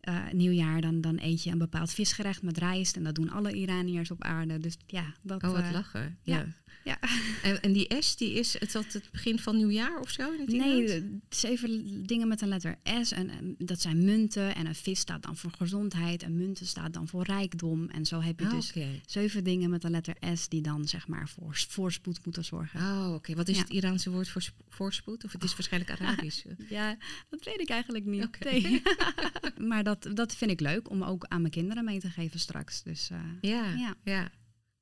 eh, 0.00 0.30
nieuwjaar, 0.32 0.80
dan, 0.80 1.00
dan 1.00 1.18
eet 1.20 1.42
je 1.42 1.50
een 1.50 1.58
bepaald 1.58 1.92
visgerecht 1.92 2.42
met 2.42 2.58
rijst. 2.58 2.96
En 2.96 3.02
dat 3.02 3.14
doen 3.14 3.30
alle 3.30 3.52
Iraniërs 3.52 4.10
op 4.10 4.22
aarde. 4.22 4.58
Dus 4.58 4.76
ja, 4.86 5.14
dat... 5.22 5.42
Oh, 5.42 5.50
wat 5.50 5.62
eh, 5.62 5.72
lachen. 5.72 6.18
ja. 6.22 6.36
Ja. 6.36 6.46
Ja. 6.88 6.98
En, 7.42 7.62
en 7.62 7.72
die 7.72 7.94
S, 7.98 8.16
die 8.16 8.32
is 8.32 8.58
het, 8.58 8.72
dat 8.72 8.92
het 8.92 9.08
begin 9.10 9.38
van 9.38 9.56
nieuwjaar 9.56 10.00
of 10.00 10.10
zo? 10.10 10.32
In 10.32 10.40
het 10.40 10.48
Nee, 10.48 11.20
zeven 11.28 12.02
dingen 12.06 12.28
met 12.28 12.40
een 12.40 12.48
letter 12.48 12.78
S. 13.02 13.12
En, 13.12 13.30
en 13.30 13.54
dat 13.58 13.80
zijn 13.80 14.04
munten. 14.04 14.54
En 14.54 14.66
een 14.66 14.74
vis 14.74 15.00
staat 15.00 15.22
dan 15.22 15.36
voor 15.36 15.50
gezondheid. 15.50 16.22
En 16.22 16.36
munten 16.36 16.66
staat 16.66 16.92
dan 16.92 17.08
voor 17.08 17.24
rijkdom. 17.24 17.88
En 17.88 18.06
zo 18.06 18.20
heb 18.20 18.40
je 18.40 18.46
Ah, 18.46 18.52
dus 18.52 18.72
zeven 19.06 19.44
dingen 19.44 19.70
met 19.70 19.84
een 19.84 19.90
letter 19.90 20.16
S... 20.34 20.48
die 20.48 20.62
dan 20.62 20.88
zeg 20.88 21.08
maar 21.08 21.28
voor 21.28 21.56
voorspoed 21.68 22.24
moeten 22.24 22.44
zorgen. 22.44 22.80
Oh, 22.80 23.14
oké. 23.14 23.34
Wat 23.34 23.48
is 23.48 23.56
Ja. 23.56 23.62
het 23.62 23.70
Iraanse 23.70 24.10
woord 24.10 24.28
voor 24.28 24.42
sp- 24.42 24.60
voorspoed? 24.68 25.24
Of 25.24 25.32
het 25.32 25.44
is 25.44 25.52
waarschijnlijk 25.56 25.92
Arabisch? 26.00 26.44
Ja, 26.68 26.96
dat 27.28 27.44
weet 27.44 27.60
ik 27.60 27.68
eigenlijk 27.68 28.04
niet. 28.04 28.24
Oké. 28.24 28.50
Nee. 28.50 28.82
maar 29.68 29.84
dat, 29.84 30.08
dat 30.14 30.34
vind 30.36 30.50
ik 30.50 30.60
leuk 30.60 30.90
om 30.90 31.02
ook 31.02 31.24
aan 31.24 31.40
mijn 31.40 31.52
kinderen 31.52 31.84
mee 31.84 31.98
te 32.00 32.10
geven 32.10 32.40
straks. 32.40 32.82
Dus 32.82 33.10
eh, 33.10 33.18
ja, 33.40 33.74
Ja. 33.74 33.94
ja, 34.04 34.30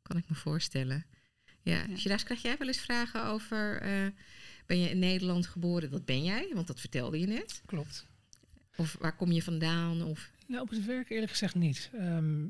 kan 0.03 0.17
ik 0.17 0.25
me 0.29 0.35
voorstellen. 0.35 1.07
Ja. 1.71 1.85
Ja. 1.89 1.97
Shiraz, 1.97 2.23
krijg 2.23 2.43
jij 2.43 2.57
wel 2.59 2.69
eens 2.69 2.79
vragen 2.81 3.25
over... 3.25 3.81
eh, 3.81 4.07
ben 4.67 4.79
je 4.81 4.91
in 4.91 4.99
Nederland 4.99 5.47
geboren? 5.47 5.91
Dat 5.91 6.05
ben 6.05 6.25
jij, 6.25 6.51
want 6.55 6.67
dat 6.67 6.81
vertelde 6.81 7.19
je 7.21 7.27
net. 7.27 7.63
Klopt. 7.67 8.07
Of 8.77 8.97
waar 9.01 9.17
kom 9.17 9.33
je 9.33 9.43
vandaan? 9.43 10.03
Of... 10.03 10.31
Nou, 10.47 10.63
op 10.63 10.71
het 10.71 10.85
werk 10.85 11.11
eerlijk 11.11 11.31
gezegd 11.31 11.55
niet. 11.55 11.91
Ehm, 11.95 12.45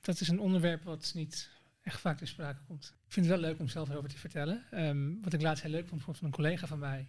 dat 0.00 0.20
is 0.20 0.28
een 0.28 0.40
onderwerp 0.40 0.82
wat 0.84 1.12
niet 1.14 1.50
echt 1.82 2.00
vaak 2.00 2.18
ter 2.18 2.26
sprake 2.26 2.60
komt. 2.66 2.94
Ik 3.06 3.12
vind 3.12 3.26
het 3.26 3.34
wel 3.40 3.44
leuk 3.50 3.60
om 3.60 3.68
zelf 3.68 3.88
erover 3.88 4.08
te 4.10 4.18
vertellen. 4.18 4.64
Ehm, 4.70 5.12
wat 5.22 5.32
ik 5.32 5.42
laatst 5.42 5.62
heel 5.62 5.72
leuk 5.72 5.88
vond, 5.88 6.02
van 6.02 6.14
een 6.20 6.30
collega 6.30 6.66
van 6.66 6.78
mij, 6.78 7.08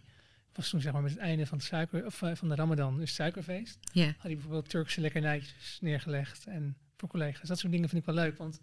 was 0.53 0.69
toen 0.69 0.81
zeg 0.81 0.93
maar 0.93 1.01
met 1.01 1.11
het 1.11 1.19
einde 1.19 1.45
van, 1.45 1.57
het 1.57 1.67
suiker, 1.67 2.05
of, 2.05 2.21
eh, 2.21 2.35
van 2.35 2.49
de 2.49 2.55
Ramadan, 2.55 2.93
dus 2.97 3.07
het 3.09 3.15
suikerfeest, 3.17 3.77
Ja. 3.93 4.05
had 4.05 4.15
hij 4.21 4.33
bijvoorbeeld 4.33 4.69
Turkse 4.69 5.01
lekkernijtjes 5.01 5.77
neergelegd. 5.81 6.45
En 6.45 6.77
voor 6.97 7.09
collega's, 7.09 7.47
dat 7.47 7.59
soort 7.59 7.71
dingen 7.71 7.89
vind 7.89 8.01
ik 8.01 8.07
wel 8.13 8.23
leuk. 8.23 8.37
Want 8.37 8.59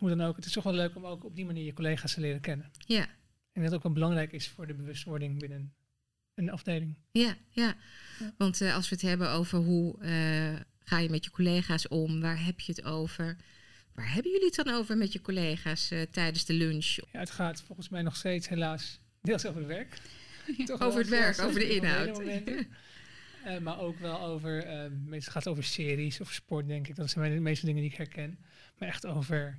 hoe 0.00 0.08
dan 0.08 0.20
ook, 0.20 0.36
het 0.36 0.44
is 0.44 0.52
toch 0.52 0.64
wel 0.64 0.72
leuk 0.72 0.96
om 0.96 1.06
ook 1.06 1.24
op 1.24 1.36
die 1.36 1.44
manier 1.44 1.64
je 1.64 1.72
collega's 1.72 2.14
te 2.14 2.20
leren 2.20 2.40
kennen. 2.40 2.70
Ja. 2.86 3.06
En 3.52 3.62
dat 3.62 3.74
ook 3.74 3.82
wel 3.82 3.92
belangrijk 3.92 4.32
is 4.32 4.48
voor 4.48 4.66
de 4.66 4.74
bewustwording 4.74 5.38
binnen 5.38 5.74
een 6.34 6.50
afdeling. 6.50 6.96
Ja, 7.10 7.36
ja. 7.50 7.74
Ja. 8.18 8.34
Want 8.36 8.60
eh, 8.60 8.74
als 8.74 8.88
we 8.88 8.94
het 8.94 9.04
hebben 9.04 9.30
over 9.30 9.58
hoe 9.58 10.02
eh, 10.02 10.60
ga 10.78 10.98
je 10.98 11.10
met 11.10 11.24
je 11.24 11.30
collega's 11.30 11.88
om, 11.88 12.20
waar 12.20 12.44
heb 12.44 12.60
je 12.60 12.72
het 12.72 12.84
over? 12.84 13.36
Waar 13.94 14.12
hebben 14.12 14.32
jullie 14.32 14.46
het 14.46 14.64
dan 14.64 14.74
over 14.74 14.96
met 14.96 15.12
je 15.12 15.20
collega's 15.20 15.90
eh, 15.90 16.02
tijdens 16.02 16.44
de 16.44 16.52
lunch? 16.52 16.96
Ja, 17.12 17.18
het 17.18 17.30
gaat 17.30 17.62
volgens 17.62 17.88
mij 17.88 18.02
nog 18.02 18.16
steeds 18.16 18.48
helaas 18.48 19.00
deels 19.22 19.46
over 19.46 19.60
het 19.60 19.68
werk. 19.68 19.98
Toch 20.66 20.80
Over 20.80 21.00
het 21.00 21.08
werk, 21.08 21.40
over 21.40 21.60
de 21.60 21.74
inhoud. 21.76 22.22
Eh, 23.44 23.58
maar 23.58 23.80
ook 23.80 23.98
wel 23.98 24.20
over, 24.20 24.64
eh, 24.64 24.90
meestal 25.04 25.32
gaat 25.32 25.44
het 25.44 25.52
over 25.52 25.64
series 25.64 26.20
of 26.20 26.32
sport, 26.32 26.66
denk 26.66 26.88
ik. 26.88 26.96
Dat 26.96 27.10
zijn 27.10 27.34
de 27.34 27.40
meeste 27.40 27.66
dingen 27.66 27.82
die 27.82 27.90
ik 27.90 27.96
herken. 27.96 28.38
Maar 28.78 28.88
echt 28.88 29.06
over 29.06 29.58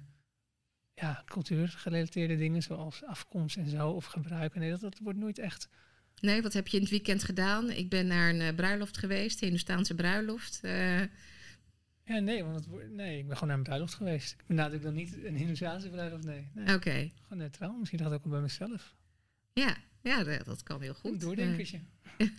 ja, 0.94 1.24
cultuurgerelateerde 1.26 2.38
dingen, 2.38 2.62
zoals 2.64 3.04
afkomst 3.04 3.58
en 3.58 3.70
zo, 3.70 3.90
of 3.90 4.06
gebruik. 4.06 4.56
Nee, 4.56 4.70
dat, 4.70 4.80
dat 4.82 5.00
wordt 5.02 5.20
nooit 5.20 5.40
echt. 5.40 5.70
Nee, 6.20 6.42
wat 6.42 6.54
heb 6.54 6.68
je 6.68 6.76
in 6.78 6.82
het 6.84 6.92
weekend 6.92 7.24
gedaan? 7.24 7.70
Ik 7.70 7.90
ben 7.90 8.08
naar 8.08 8.30
een 8.30 8.42
eh, 8.42 8.56
bruiloft 8.56 8.98
geweest, 8.98 9.34
een 9.36 9.40
Hindoestaanse 9.48 9.96
bruiloft. 9.96 10.60
Eh, 10.64 11.00
Ja, 12.06 12.20
nee, 12.20 12.44
want 12.44 12.56
het 12.56 12.92
nee, 12.92 13.18
ik 13.18 13.24
ben 13.28 13.34
gewoon 13.34 13.50
naar 13.50 13.58
een 13.58 13.64
bruiloft 13.64 13.94
geweest. 13.94 14.32
Ik 14.32 14.44
benadruk 14.48 14.82
dan 14.82 14.94
niet 14.94 15.24
een 15.24 15.36
Hindoestaanse 15.36 15.90
bruiloft, 15.90 16.24
nee. 16.24 16.50
nee. 16.54 16.76
Oké, 16.76 16.92
Gewoon 17.22 17.38
neutraal, 17.38 17.78
misschien 17.80 18.04
het 18.04 18.14
ook 18.14 18.24
wel 18.24 18.32
bij 18.32 18.42
mezelf. 18.42 18.96
ja, 19.54 19.76
ja 20.02 20.24
dat, 20.24 20.46
dat 20.46 20.64
kan 20.64 20.82
heel 20.82 20.90
Een 20.90 20.96
goed. 20.96 21.20
doordenkertje. 21.22 21.80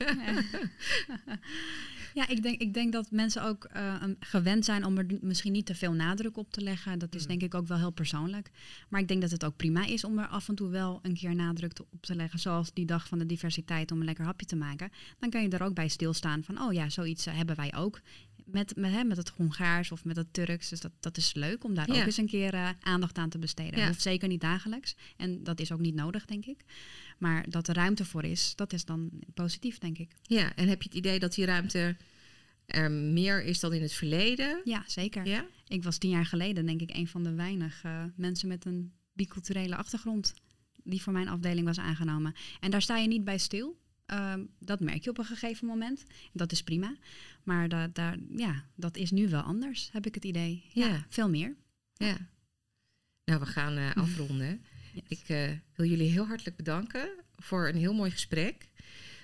Ja, 2.15 2.29
ik 2.29 2.43
denk, 2.43 2.61
ik 2.61 2.75
denk 2.75 2.93
dat 2.93 3.11
mensen 3.11 3.43
ook 3.43 3.69
uh, 3.77 3.95
gewend 4.21 4.65
zijn 4.65 4.85
om 4.85 4.99
er 4.99 5.07
misschien 5.21 5.53
niet 5.53 5.67
te 5.67 5.75
veel 5.75 5.93
nadruk 5.93 6.37
op 6.37 6.51
te 6.53 6.61
leggen. 6.61 6.99
Dat 6.99 7.15
is 7.15 7.23
Mm. 7.23 7.29
denk 7.29 7.43
ik 7.43 7.55
ook 7.55 7.67
wel 7.67 7.79
heel 7.79 7.91
persoonlijk. 7.91 8.51
Maar 8.89 9.01
ik 9.01 9.09
denk 9.09 9.21
dat 9.21 9.31
het 9.31 9.45
ook 9.45 9.57
prima 9.57 9.87
is 9.87 10.05
om 10.05 10.19
er 10.19 10.27
af 10.27 10.49
en 10.49 10.55
toe 10.55 10.69
wel 10.69 10.99
een 11.03 11.15
keer 11.15 11.35
nadruk 11.35 11.79
op 11.91 12.03
te 12.03 12.15
leggen. 12.15 12.39
Zoals 12.39 12.73
die 12.73 12.87
dag 12.87 13.09
van 13.09 13.19
de 13.19 13.27
diversiteit 13.27 13.93
om 13.93 13.99
een 13.99 14.05
lekker 14.05 14.25
hapje 14.25 14.47
te 14.47 14.57
maken. 14.57 14.91
Dan 15.19 15.31
kan 15.31 15.43
je 15.43 15.49
er 15.49 15.63
ook 15.63 15.75
bij 15.75 15.89
stilstaan 15.89 16.43
van, 16.45 16.63
oh 16.63 16.73
ja, 16.73 16.89
zoiets 16.89 17.27
eh, 17.27 17.37
hebben 17.37 17.57
wij 17.57 17.75
ook. 17.75 18.01
Met, 18.53 18.77
met, 18.77 18.91
hè, 18.91 19.05
met 19.05 19.17
het 19.17 19.29
Hongaars 19.29 19.93
of 19.93 20.05
met 20.05 20.17
het 20.17 20.33
Turks. 20.33 20.69
Dus 20.69 20.81
dat, 20.81 20.93
dat 21.01 21.17
is 21.17 21.35
leuk 21.35 21.65
om 21.65 21.75
daar 21.75 21.93
Ja. 21.93 22.01
ook 22.01 22.07
eens 22.07 22.17
een 22.17 22.27
keer 22.27 22.55
eh, 22.55 22.69
aandacht 22.81 23.19
aan 23.19 23.29
te 23.29 23.39
besteden. 23.39 23.81
Ja. 23.81 23.87
Hoeft 23.87 24.03
zeker 24.03 24.29
niet 24.29 24.41
dagelijks. 24.41 24.95
En 25.17 25.45
dat 25.45 25.61
is 25.61 25.73
ook 25.73 25.81
niet 25.81 25.95
nodig, 25.95 26.25
denk 26.25 26.47
ik. 26.47 26.61
Maar 27.19 27.51
dat 27.51 27.69
er 27.69 27.75
ruimte 27.75 28.05
voor 28.05 28.25
is, 28.25 28.53
dat 28.57 28.73
is 28.73 28.85
dan 28.85 29.11
positief, 29.35 29.79
denk 29.79 29.99
ik. 29.99 30.13
Ja, 30.23 30.55
en 30.55 30.69
heb 30.69 30.83
je 30.83 30.89
het 30.89 30.99
idee 30.99 31.19
dat 31.19 31.35
die 31.35 31.45
ruimte 31.45 31.97
er 32.67 32.91
meer 32.91 33.43
is 33.45 33.61
dan 33.61 33.73
in 33.73 33.83
het 33.83 33.93
verleden? 33.93 34.61
Ja, 34.65 34.85
zeker. 34.87 35.27
Ja? 35.27 35.47
Ik 35.69 35.83
was 35.83 35.99
tien 35.99 36.11
jaar 36.11 36.27
geleden, 36.27 36.67
denk 36.67 36.81
ik, 36.81 36.97
een 36.97 37.09
van 37.09 37.23
de 37.23 37.35
weinige 37.35 37.89
eh, 37.89 38.05
mensen 38.17 38.49
met 38.49 38.65
een 38.65 38.93
biculturele 39.13 39.77
achtergrond 39.77 40.35
die 40.85 41.03
voor 41.03 41.13
mijn 41.13 41.29
afdeling 41.29 41.67
was 41.67 41.79
aangenomen. 41.79 42.35
En 42.61 42.71
daar 42.71 42.83
sta 42.83 42.97
je 42.99 43.09
niet 43.09 43.25
bij 43.25 43.39
stil. 43.39 43.81
Ehm, 44.07 44.45
dat 44.59 44.81
merk 44.81 45.05
je 45.05 45.11
op 45.11 45.19
een 45.19 45.25
gegeven 45.25 45.67
moment. 45.67 46.05
Dat 46.33 46.53
is 46.53 46.63
prima. 46.63 46.97
Maar 47.43 47.69
da 47.69 47.89
daar, 47.89 48.17
ja, 48.37 48.65
dat 48.75 48.97
is 48.97 49.11
nu 49.11 49.29
wel 49.29 49.41
anders, 49.43 49.89
heb 49.93 50.07
ik 50.07 50.15
het 50.15 50.25
idee. 50.25 50.65
Ja, 50.73 50.87
Ja. 50.87 51.07
veel 51.09 51.29
meer. 51.29 51.57
Ja. 51.95 52.17
Nou, 53.25 53.41
we 53.41 53.47
gaan 53.47 53.77
eh, 53.77 53.91
afronden. 53.97 54.65
Yes. 54.93 55.03
Ik 55.09 55.29
eh, 55.29 55.51
wil 55.75 55.87
jullie 55.87 56.11
heel 56.11 56.27
hartelijk 56.27 56.57
bedanken 56.57 57.11
voor 57.37 57.69
een 57.69 57.77
heel 57.77 57.95
mooi 57.95 58.11
gesprek. 58.11 58.69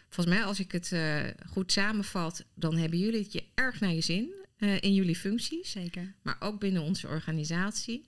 Volgens 0.08 0.36
mij, 0.36 0.44
als 0.44 0.60
ik 0.60 0.72
het 0.72 0.92
eh, 0.92 1.24
goed 1.46 1.72
samenvat, 1.72 2.44
dan 2.54 2.76
hebben 2.76 2.98
jullie 2.98 3.22
het 3.22 3.32
je 3.32 3.44
erg 3.54 3.80
naar 3.80 3.92
je 3.92 4.00
zin 4.00 4.32
in 4.80 4.94
jullie 4.94 5.16
functies, 5.16 5.70
Zeker. 5.70 6.14
maar 6.22 6.36
ook 6.40 6.60
binnen 6.60 6.82
onze 6.82 7.06
organisatie. 7.08 8.07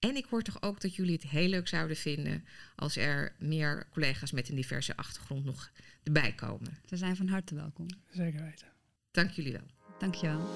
En 0.00 0.16
ik 0.16 0.26
hoor 0.30 0.42
toch 0.42 0.62
ook 0.62 0.80
dat 0.80 0.94
jullie 0.94 1.12
het 1.12 1.22
heel 1.22 1.48
leuk 1.48 1.68
zouden 1.68 1.96
vinden 1.96 2.44
als 2.76 2.96
er 2.96 3.34
meer 3.38 3.88
collega's 3.92 4.32
met 4.32 4.48
een 4.48 4.54
diverse 4.54 4.96
achtergrond 4.96 5.44
nog 5.44 5.70
erbij 6.02 6.32
komen. 6.32 6.78
Ze 6.88 6.96
zijn 6.96 7.16
van 7.16 7.28
harte 7.28 7.54
welkom. 7.54 7.86
Zeker 8.10 8.42
weten. 8.42 8.66
Dank 9.10 9.30
jullie 9.30 9.52
wel. 9.52 9.66
Dankjewel. 9.98 10.48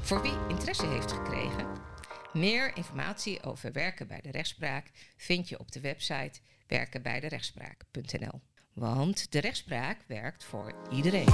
Voor 0.00 0.22
wie 0.22 0.38
interesse 0.48 0.86
heeft 0.86 1.12
gekregen, 1.12 1.66
meer 2.32 2.76
informatie 2.76 3.42
over 3.42 3.72
werken 3.72 4.06
bij 4.06 4.20
de 4.20 4.30
rechtspraak 4.30 4.90
vind 5.16 5.48
je 5.48 5.58
op 5.58 5.72
de 5.72 5.80
website 5.80 6.40
werkenbijderechtspraak.nl. 6.66 8.40
Want 8.72 9.32
de 9.32 9.40
rechtspraak 9.40 9.98
werkt 10.06 10.44
voor 10.44 10.74
iedereen. 10.90 11.28